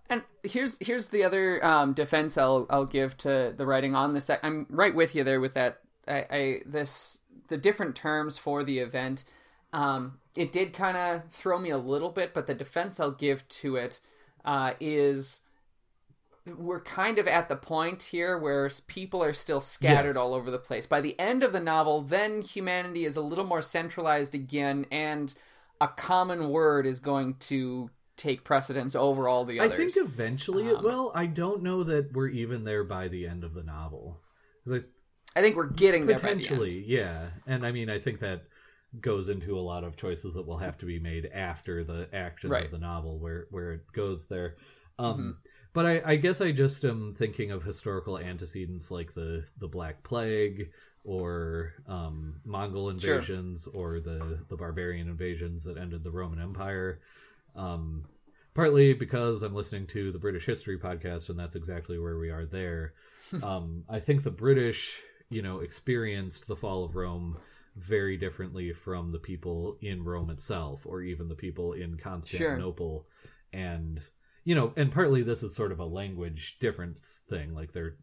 [0.08, 4.20] And here's here's the other um, defense I'll I'll give to the writing on the
[4.20, 4.40] sec.
[4.42, 5.80] I'm right with you there with that.
[6.10, 9.24] I, I this the different terms for the event.
[9.72, 13.46] Um, it did kind of throw me a little bit, but the defense I'll give
[13.48, 14.00] to it
[14.44, 15.40] uh, is
[16.56, 20.16] we're kind of at the point here where people are still scattered Yes.
[20.16, 20.86] all over the place.
[20.86, 25.32] By the end of the novel, then humanity is a little more centralized again, and
[25.80, 29.72] a common word is going to take precedence over all the others.
[29.72, 31.12] I think eventually it Um, will.
[31.14, 34.18] I don't know that we're even there by the end of the novel.
[34.70, 34.80] I
[35.36, 37.28] I think we're getting there potentially, the yeah.
[37.46, 38.42] And I mean, I think that
[39.00, 42.50] goes into a lot of choices that will have to be made after the action
[42.50, 42.64] Right.
[42.64, 44.56] of the novel, where where it goes there.
[44.98, 45.30] Um, Mm-hmm.
[45.72, 50.02] But I, I guess I just am thinking of historical antecedents like the the Black
[50.02, 50.70] Plague
[51.04, 53.14] or um, Mongol Sure.
[53.18, 57.00] invasions or the the barbarian invasions that ended the Roman Empire.
[57.54, 58.04] Um,
[58.54, 62.46] partly because I'm listening to the British History podcast, and that's exactly where we are
[62.46, 62.94] there.
[63.44, 64.92] um, I think the British,
[65.30, 67.38] you know, experienced the fall of Rome
[67.76, 73.06] very differently from the people in Rome itself, or even the people in Constantinople,
[73.52, 74.00] and
[74.44, 77.54] you know, and partly this is sort of a language difference thing.
[77.54, 77.96] Like they're,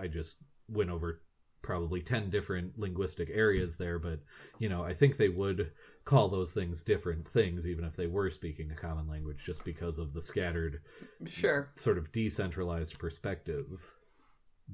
[0.00, 0.36] I just
[0.68, 1.20] went over
[1.62, 4.18] probably 10 different linguistic areas there, but
[4.58, 5.70] you know, I think they would
[6.04, 9.98] call those things different things even if they were speaking a common language just because
[9.98, 10.80] of the scattered
[11.26, 11.68] Sure.
[11.76, 13.66] sort of decentralized perspective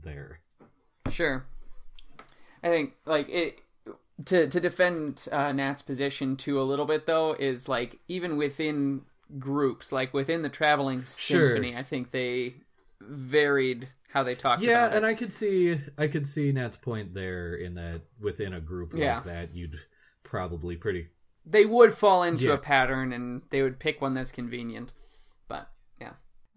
[0.03, 0.41] there.
[1.11, 1.45] Sure.
[2.63, 3.61] I think like it
[4.27, 9.03] to to defend uh, Nat's position too a little bit though is like even within
[9.39, 11.51] groups, like within the traveling Sure.
[11.55, 12.55] symphony, I think they
[13.01, 15.09] varied how they talked Yeah, about and it.
[15.09, 19.03] I could see I could see Nat's point there in that within a group like
[19.03, 19.21] Yeah.
[19.27, 19.79] that you'd
[20.25, 21.09] probably pretty
[21.47, 22.55] they would fall into Yeah.
[22.55, 24.93] a pattern and they would pick one that's convenient.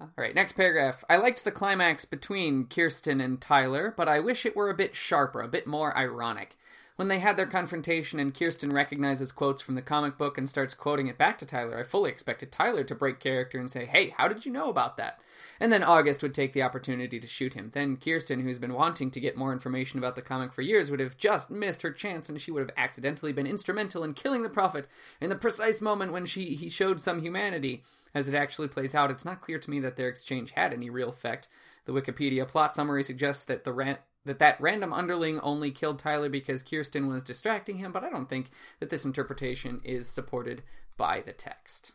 [0.01, 1.03] All right, next paragraph.
[1.07, 4.95] I liked the climax between Kirsten and Tyler, but I wish it were a bit
[4.95, 6.57] sharper, a bit more ironic.
[6.95, 10.73] When they had their confrontation and Kirsten recognizes quotes from the comic book and starts
[10.73, 14.15] quoting it back to Tyler, I fully expected Tyler to break character and say, Hey,
[14.17, 15.19] how did you know about that?
[15.59, 17.69] And then August would take the opportunity to shoot him.
[17.71, 20.99] Then Kirsten, who's been wanting to get more information about the comic for years, would
[20.99, 24.49] have just missed her chance and she would have accidentally been instrumental in killing the
[24.49, 24.87] prophet
[25.21, 27.83] in the precise moment when she he showed some humanity.
[28.13, 30.89] As it actually plays out, it's not clear to me that their exchange had any
[30.89, 31.47] real effect.
[31.85, 36.29] The Wikipedia plot summary suggests that the ran- that that random underling only killed Tyler
[36.29, 40.61] because Kirsten was distracting him, but I don't think that this interpretation is supported
[40.97, 41.93] by the text.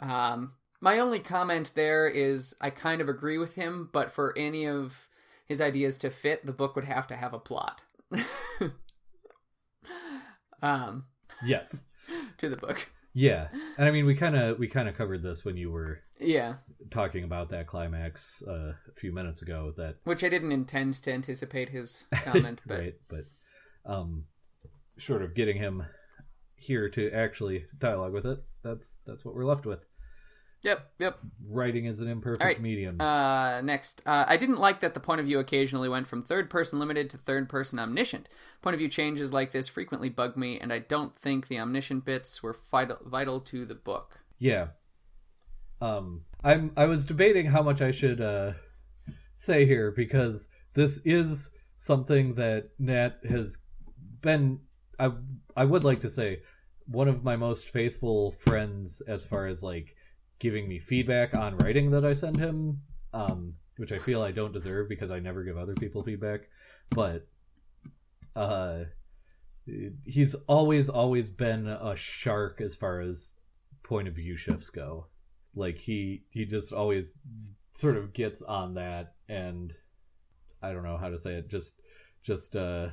[0.00, 4.66] Um, my only comment there is I kind of agree with him, but for any
[4.66, 5.08] of
[5.46, 7.82] his ideas to fit, the book would have to have a plot.
[10.62, 11.04] um,
[11.44, 11.80] Yes.
[12.38, 12.88] to the book.
[13.16, 13.48] Yeah.
[13.78, 16.56] And I mean we kinda we kinda covered this when you were Yeah,
[16.90, 21.12] talking about that climax uh, a few minutes ago that which I didn't intend to
[21.12, 23.24] anticipate his comment, but right, but
[23.86, 24.26] um
[24.98, 25.82] short of getting him
[26.56, 29.85] here to actually dialogue with it, that's that's what we're left with.
[30.66, 31.18] Yep, yep.
[31.48, 32.60] Writing is an imperfect right.
[32.60, 33.00] medium.
[33.00, 36.50] Uh, next, uh, I didn't like that the point of view occasionally went from third
[36.50, 38.28] person limited to third person omniscient.
[38.60, 42.04] Point of view changes like this frequently bug me, and I don't think the omniscient
[42.04, 44.18] bits were vital, vital to the book.
[44.38, 44.68] Yeah.
[45.80, 48.52] Um I'm I was debating how much I should uh
[49.38, 51.48] say here because this is
[51.78, 53.58] something that Nat has
[54.22, 54.60] been
[54.98, 55.12] I
[55.56, 56.40] I would like to say
[56.86, 59.96] one of my most faithful friends as far as like
[60.38, 62.80] giving me feedback on writing that I send him
[63.12, 66.40] um which I feel I don't deserve because I never give other people feedback
[66.90, 67.26] but
[68.34, 68.84] uh
[70.04, 73.32] he's always always been a shark as far as
[73.82, 75.06] point of view shifts go
[75.54, 77.14] like he he just always
[77.74, 79.72] sort of gets on that and
[80.62, 81.74] i don't know how to say it just
[82.22, 82.88] just uh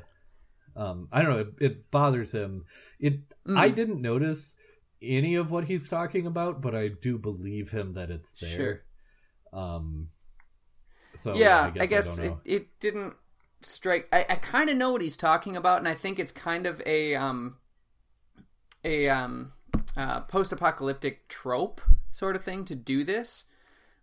[0.76, 2.66] um i don't know it, it bothers him
[3.00, 3.58] it Mm.
[3.58, 4.56] i didn't notice
[5.04, 8.82] any of what he's talking about but i do believe him that it's there Sure.
[9.54, 10.10] um
[11.16, 13.14] so yeah, i I guess, guess, I it, it didn't
[13.62, 14.08] strike.
[14.12, 16.82] I, I kind of know what he's talking about, and I think it's kind of
[16.88, 17.58] a um
[18.84, 19.52] a um
[19.96, 21.82] uh, post-apocalyptic trope
[22.12, 23.44] sort of thing to do this,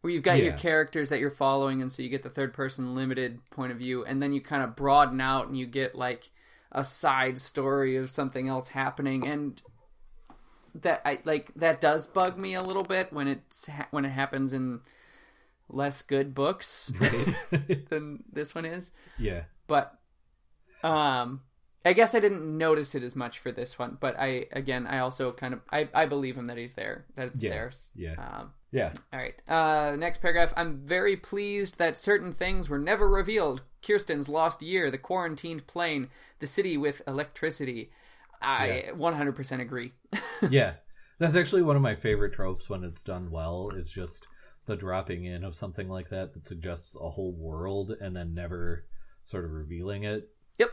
[0.01, 3.41] where you've got your characters that you're following, and so you get the third-person limited
[3.51, 6.31] point of view, and then you kind of broaden out and you get like
[6.71, 9.61] a side story of something else happening, and
[10.75, 14.11] that I like that does bug me a little bit when it's ha- when it
[14.11, 14.81] happens in
[15.69, 16.93] less good books
[17.89, 18.91] than this one is.
[19.19, 19.99] yeah But
[20.83, 21.43] um
[21.85, 24.99] I guess I didn't notice it as much for this one, but I again I
[24.99, 27.73] also kind of I, I believe him that he's there, that it's Yeah, there.
[27.95, 28.15] yeah.
[28.19, 29.41] Um yeah all right.
[29.49, 30.53] Uh next paragraph.
[30.57, 33.63] I'm very pleased that certain things were never revealed.
[33.83, 36.09] Kirsten's lost year, the quarantined plane,
[36.39, 37.91] the city with electricity.
[38.41, 39.93] I 100% agree.
[40.51, 40.75] yeah
[41.19, 44.27] that's actually one of my favorite tropes when it's done well is just
[44.67, 48.85] the dropping in of something like that that suggests a whole world and then never
[49.27, 50.29] sort of revealing it
[50.59, 50.71] Yep.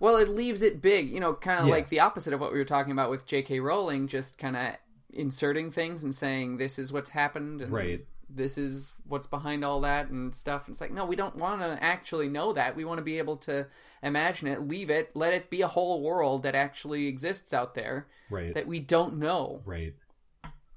[0.00, 1.74] Well, it leaves it big, you know, kind of Yeah.
[1.74, 3.60] like the opposite of what we were talking about with J.K.
[3.60, 4.74] Rowling, just kind of
[5.10, 8.06] inserting things and saying this is what's happened and Right.
[8.28, 10.66] This is what's behind all that and stuff.
[10.66, 12.76] And it's like, no, we don't want to actually know that.
[12.76, 13.66] We want to be able to
[14.02, 18.06] imagine it, leave it, let it be a whole world that actually exists out there
[18.30, 19.62] right that we don't know.
[19.64, 19.94] right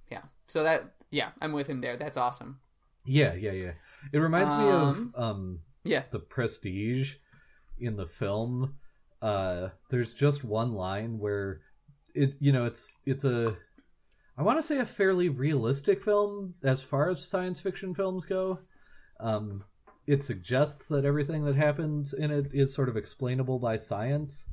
[0.09, 0.21] Yeah.
[0.47, 1.97] So that, yeah, I'm with him there.
[1.97, 2.59] That's awesome.
[3.05, 3.71] yeah yeah yeah
[4.13, 6.03] it reminds me Um, of um Yeah.
[6.11, 7.15] the prestige
[7.79, 8.75] in the film
[9.21, 11.61] uh there's just one line where
[12.13, 13.55] it you know it's it's a
[14.37, 18.59] i want to say a fairly realistic film as far as science fiction films go
[19.19, 19.63] um
[20.07, 24.45] it suggests that everything that happens in it is sort of explainable by science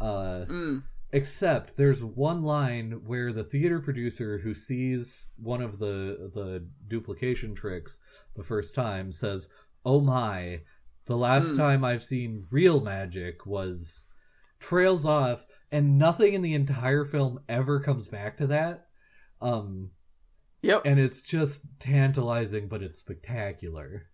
[0.00, 0.82] Uh, Mm.
[1.12, 7.54] except there's one line where the theater producer who sees one of the the duplication
[7.54, 7.98] tricks
[8.36, 9.48] the first time says,
[9.84, 10.62] "Oh my,
[11.06, 11.56] the last Hmm.
[11.56, 14.06] time I've seen real magic was
[14.60, 18.89] trails off and nothing in the entire film ever comes back to that."
[19.40, 19.90] Um
[20.62, 20.82] Yep.
[20.84, 24.06] and it's just tantalizing but it's spectacular.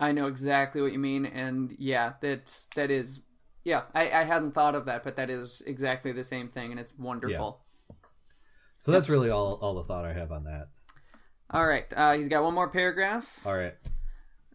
[0.00, 3.20] I know exactly what you mean, and yeah, that's that is,
[3.64, 3.82] yeah.
[3.94, 6.92] I, I hadn't thought of that, but that is exactly the same thing, and it's
[6.96, 7.64] wonderful.
[8.78, 10.68] So that's really all all the thought I have on that.
[11.50, 13.40] All right, uh, he's got one more paragraph.
[13.44, 13.74] All right.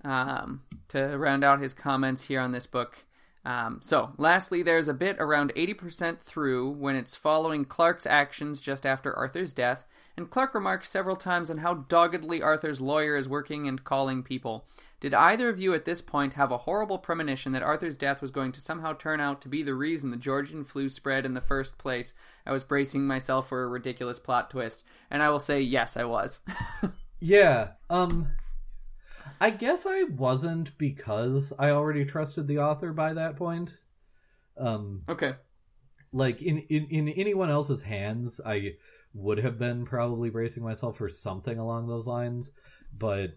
[0.05, 3.03] um, to round out his comments here on this book.
[3.45, 8.85] Um, so, lastly, there's a bit around 80% through when it's following Clark's actions just
[8.85, 9.85] after Arthur's death,
[10.15, 14.65] and Clark remarks several times on how doggedly Arthur's lawyer is working and calling people.
[15.01, 18.31] Did either of you at this point have a horrible premonition that Arthur's death was
[18.31, 21.41] going to somehow turn out to be the reason the Georgian flu spread in the
[21.41, 22.13] first place?
[22.45, 26.05] I was bracing myself for a ridiculous plot twist, and I will say, yes, I
[26.05, 26.39] was.
[27.23, 27.69] Yeah.
[27.89, 28.27] Um
[29.39, 33.71] I guess I wasn't because I already trusted the author by that point.
[34.57, 35.33] Um okay.
[36.11, 38.75] like in in, in anyone else's hands I
[39.13, 42.51] would have been probably bracing myself for something along those lines,
[42.97, 43.31] but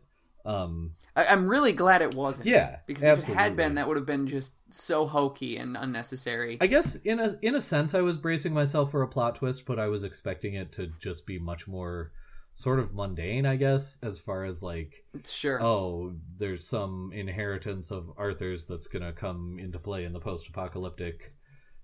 [0.45, 2.47] um I, I'm really glad it wasn't.
[2.47, 6.59] Yeah, because if it had been, that would have been just so hokey and unnecessary.
[6.61, 9.65] I guess in a in a sense I was bracing myself for a plot twist,
[9.67, 12.13] but I was expecting it to just be much more
[12.59, 15.63] sort of mundane, I guess, as far as like sure.
[15.63, 21.35] oh, there's some inheritance of Arthur's that's gonna come into play in the post-apocalyptic,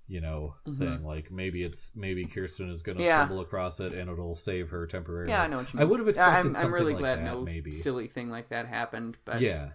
[0.08, 0.78] you know, Mhm.
[0.78, 1.04] thing.
[1.04, 3.20] Like maybe it's maybe Kirsten is gonna Yeah.
[3.24, 5.30] stumble across it and it'll save her temporarily.
[5.32, 5.86] yeah, I know what you mean.
[5.86, 7.70] I would have expected I'm, I'm really like glad that, no maybe.
[7.70, 9.18] silly thing like that happened.
[9.26, 9.72] But yeah,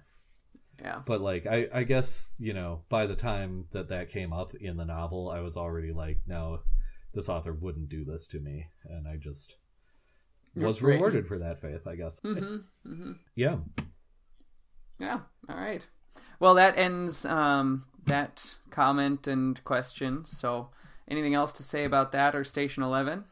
[0.81, 1.03] yeah.
[1.05, 4.77] but like I, I guess you know by the time that that came up in
[4.77, 6.61] the novel, I was already like, no,
[7.13, 9.55] this author wouldn't do this to me, and I just
[10.55, 10.93] was Right.
[10.93, 12.19] rewarded for that faith, I guess.
[12.19, 13.57] hmm hmm Yeah.
[14.99, 15.19] Yeah.
[15.49, 15.85] All right.
[16.39, 20.25] Well, that ends um, that comment and question.
[20.25, 20.69] So,
[21.07, 23.25] anything else to say about that or Station Eleven?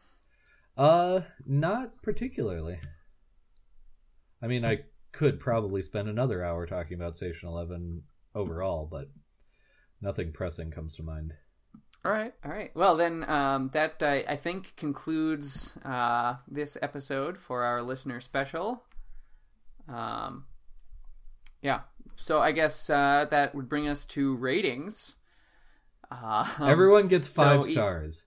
[0.76, 2.78] Uh, not particularly.
[4.42, 8.02] I mean, I could probably spend another hour talking about Station Eleven
[8.34, 9.08] overall, but
[10.00, 11.32] nothing pressing comes to mind.
[12.06, 12.70] All right, all right.
[12.76, 18.82] Well, then um, that I, I think concludes uh, this episode for our listener special.
[19.88, 20.44] Um,
[21.62, 21.80] yeah.
[22.14, 25.16] So I guess uh, that would bring us to ratings.
[26.10, 28.22] Uh, Everyone gets five so e- stars.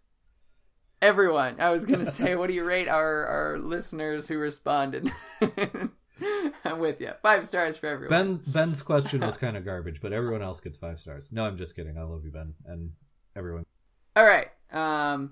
[1.01, 1.55] everyone.
[1.59, 5.09] I was gonna say, what do you rate our our listeners who responded?
[6.65, 7.11] I'm with you.
[7.21, 8.09] Five stars for everyone.
[8.09, 11.29] Ben Ben's question was kind of garbage, but everyone else gets five stars.
[11.31, 11.97] No, I'm just kidding.
[11.97, 12.91] I love you, Ben, and
[13.35, 13.65] everyone.
[14.15, 14.49] All right.
[14.71, 15.31] Um,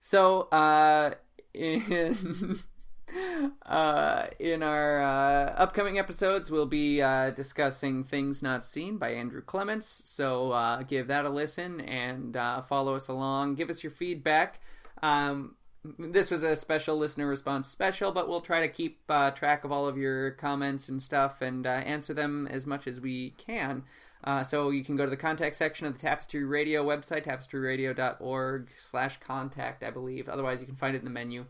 [0.00, 1.14] so uh,
[1.54, 2.60] in
[3.66, 9.42] uh, in our uh, upcoming episodes, we'll be uh, discussing "Things Not Seen" by Andrew
[9.42, 10.02] Clements.
[10.04, 13.56] So uh, give that a listen and uh, follow us along.
[13.56, 14.60] Give us your feedback.
[15.02, 15.56] Um,
[15.98, 19.72] this was a special listener response special, but we'll try to keep uh, track of
[19.72, 23.84] all of your comments and stuff and uh, answer them as much as we can.
[24.22, 28.68] Uh, so you can go to the contact section of the Tapestry Radio website, tapestryradio.org
[28.78, 30.28] slash contact, I believe.
[30.28, 31.46] Otherwise, you can find it in the menu.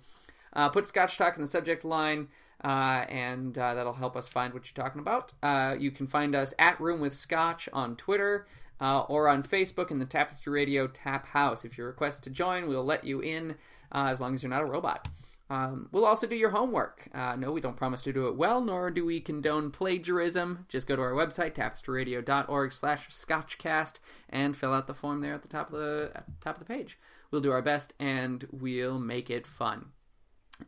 [0.53, 2.29] Uh, put Scotch Talk in the subject line,
[2.63, 5.33] uh, and uh, that'll help us find what you're talking about.
[5.43, 8.47] Uh, you can find us at Room with Scotch on Twitter
[8.81, 11.65] uh, or on Facebook in the Tapestry Radio Tap House.
[11.65, 13.57] If you request to join, we'll let you in
[13.93, 15.09] as long as you're not a robot.
[15.51, 17.09] Um, we'll also do your homework.
[17.13, 20.65] Uh, no, we don't promise to do it well, nor do we condone plagiarism.
[20.69, 23.95] Just go to our website, tapestryradio.org slash scotchcast,
[24.29, 26.73] and fill out the form there at the top of the the top of the
[26.73, 26.99] page.
[27.33, 29.89] We'll do our best, and we'll make it fun.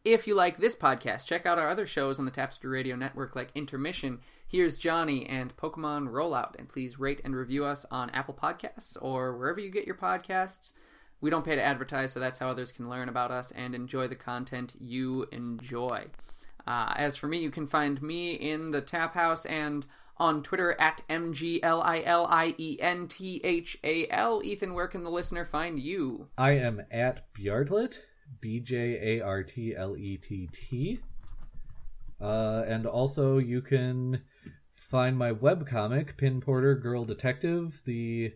[0.04, 3.36] If you like this podcast, check out our other shows on the Tapestry Radio Network
[3.36, 6.58] like Intermission, Here's Johnny, and Pokemon Rollout.
[6.58, 10.72] And please rate and review us on Apple Podcasts or wherever you get your podcasts.
[11.22, 14.08] We don't pay to advertise, so that's how others can learn about us and enjoy
[14.08, 16.06] the content you enjoy.
[16.66, 20.74] Uh, as for me, you can find me in the Tap House and on Twitter
[20.80, 21.60] at M-G-L-I-L-I-E-N-T-H-A-L.
[24.44, 26.26] Ethan, where can the listener find you?
[26.36, 27.94] I am at Bjartlett,
[28.40, 30.98] B J A R T L E T T.
[32.20, 34.22] Uh, and also, you can
[34.74, 38.32] find my webcomic, Pin Porter Girl Detective, the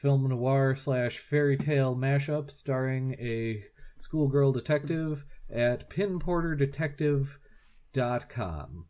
[0.00, 3.62] film noir slash fairy tale mashup starring a
[3.98, 8.86] schoolgirl detective at pinporterdetective.com.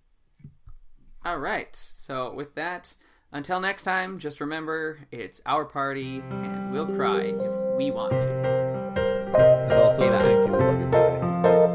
[1.24, 1.74] All right.
[1.76, 2.94] So with that,
[3.34, 8.28] Until next time, just remember it's our party, and we'll cry if we want to.
[8.28, 10.53] And also, thank you.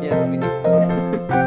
[0.07, 0.45] Yes, we do.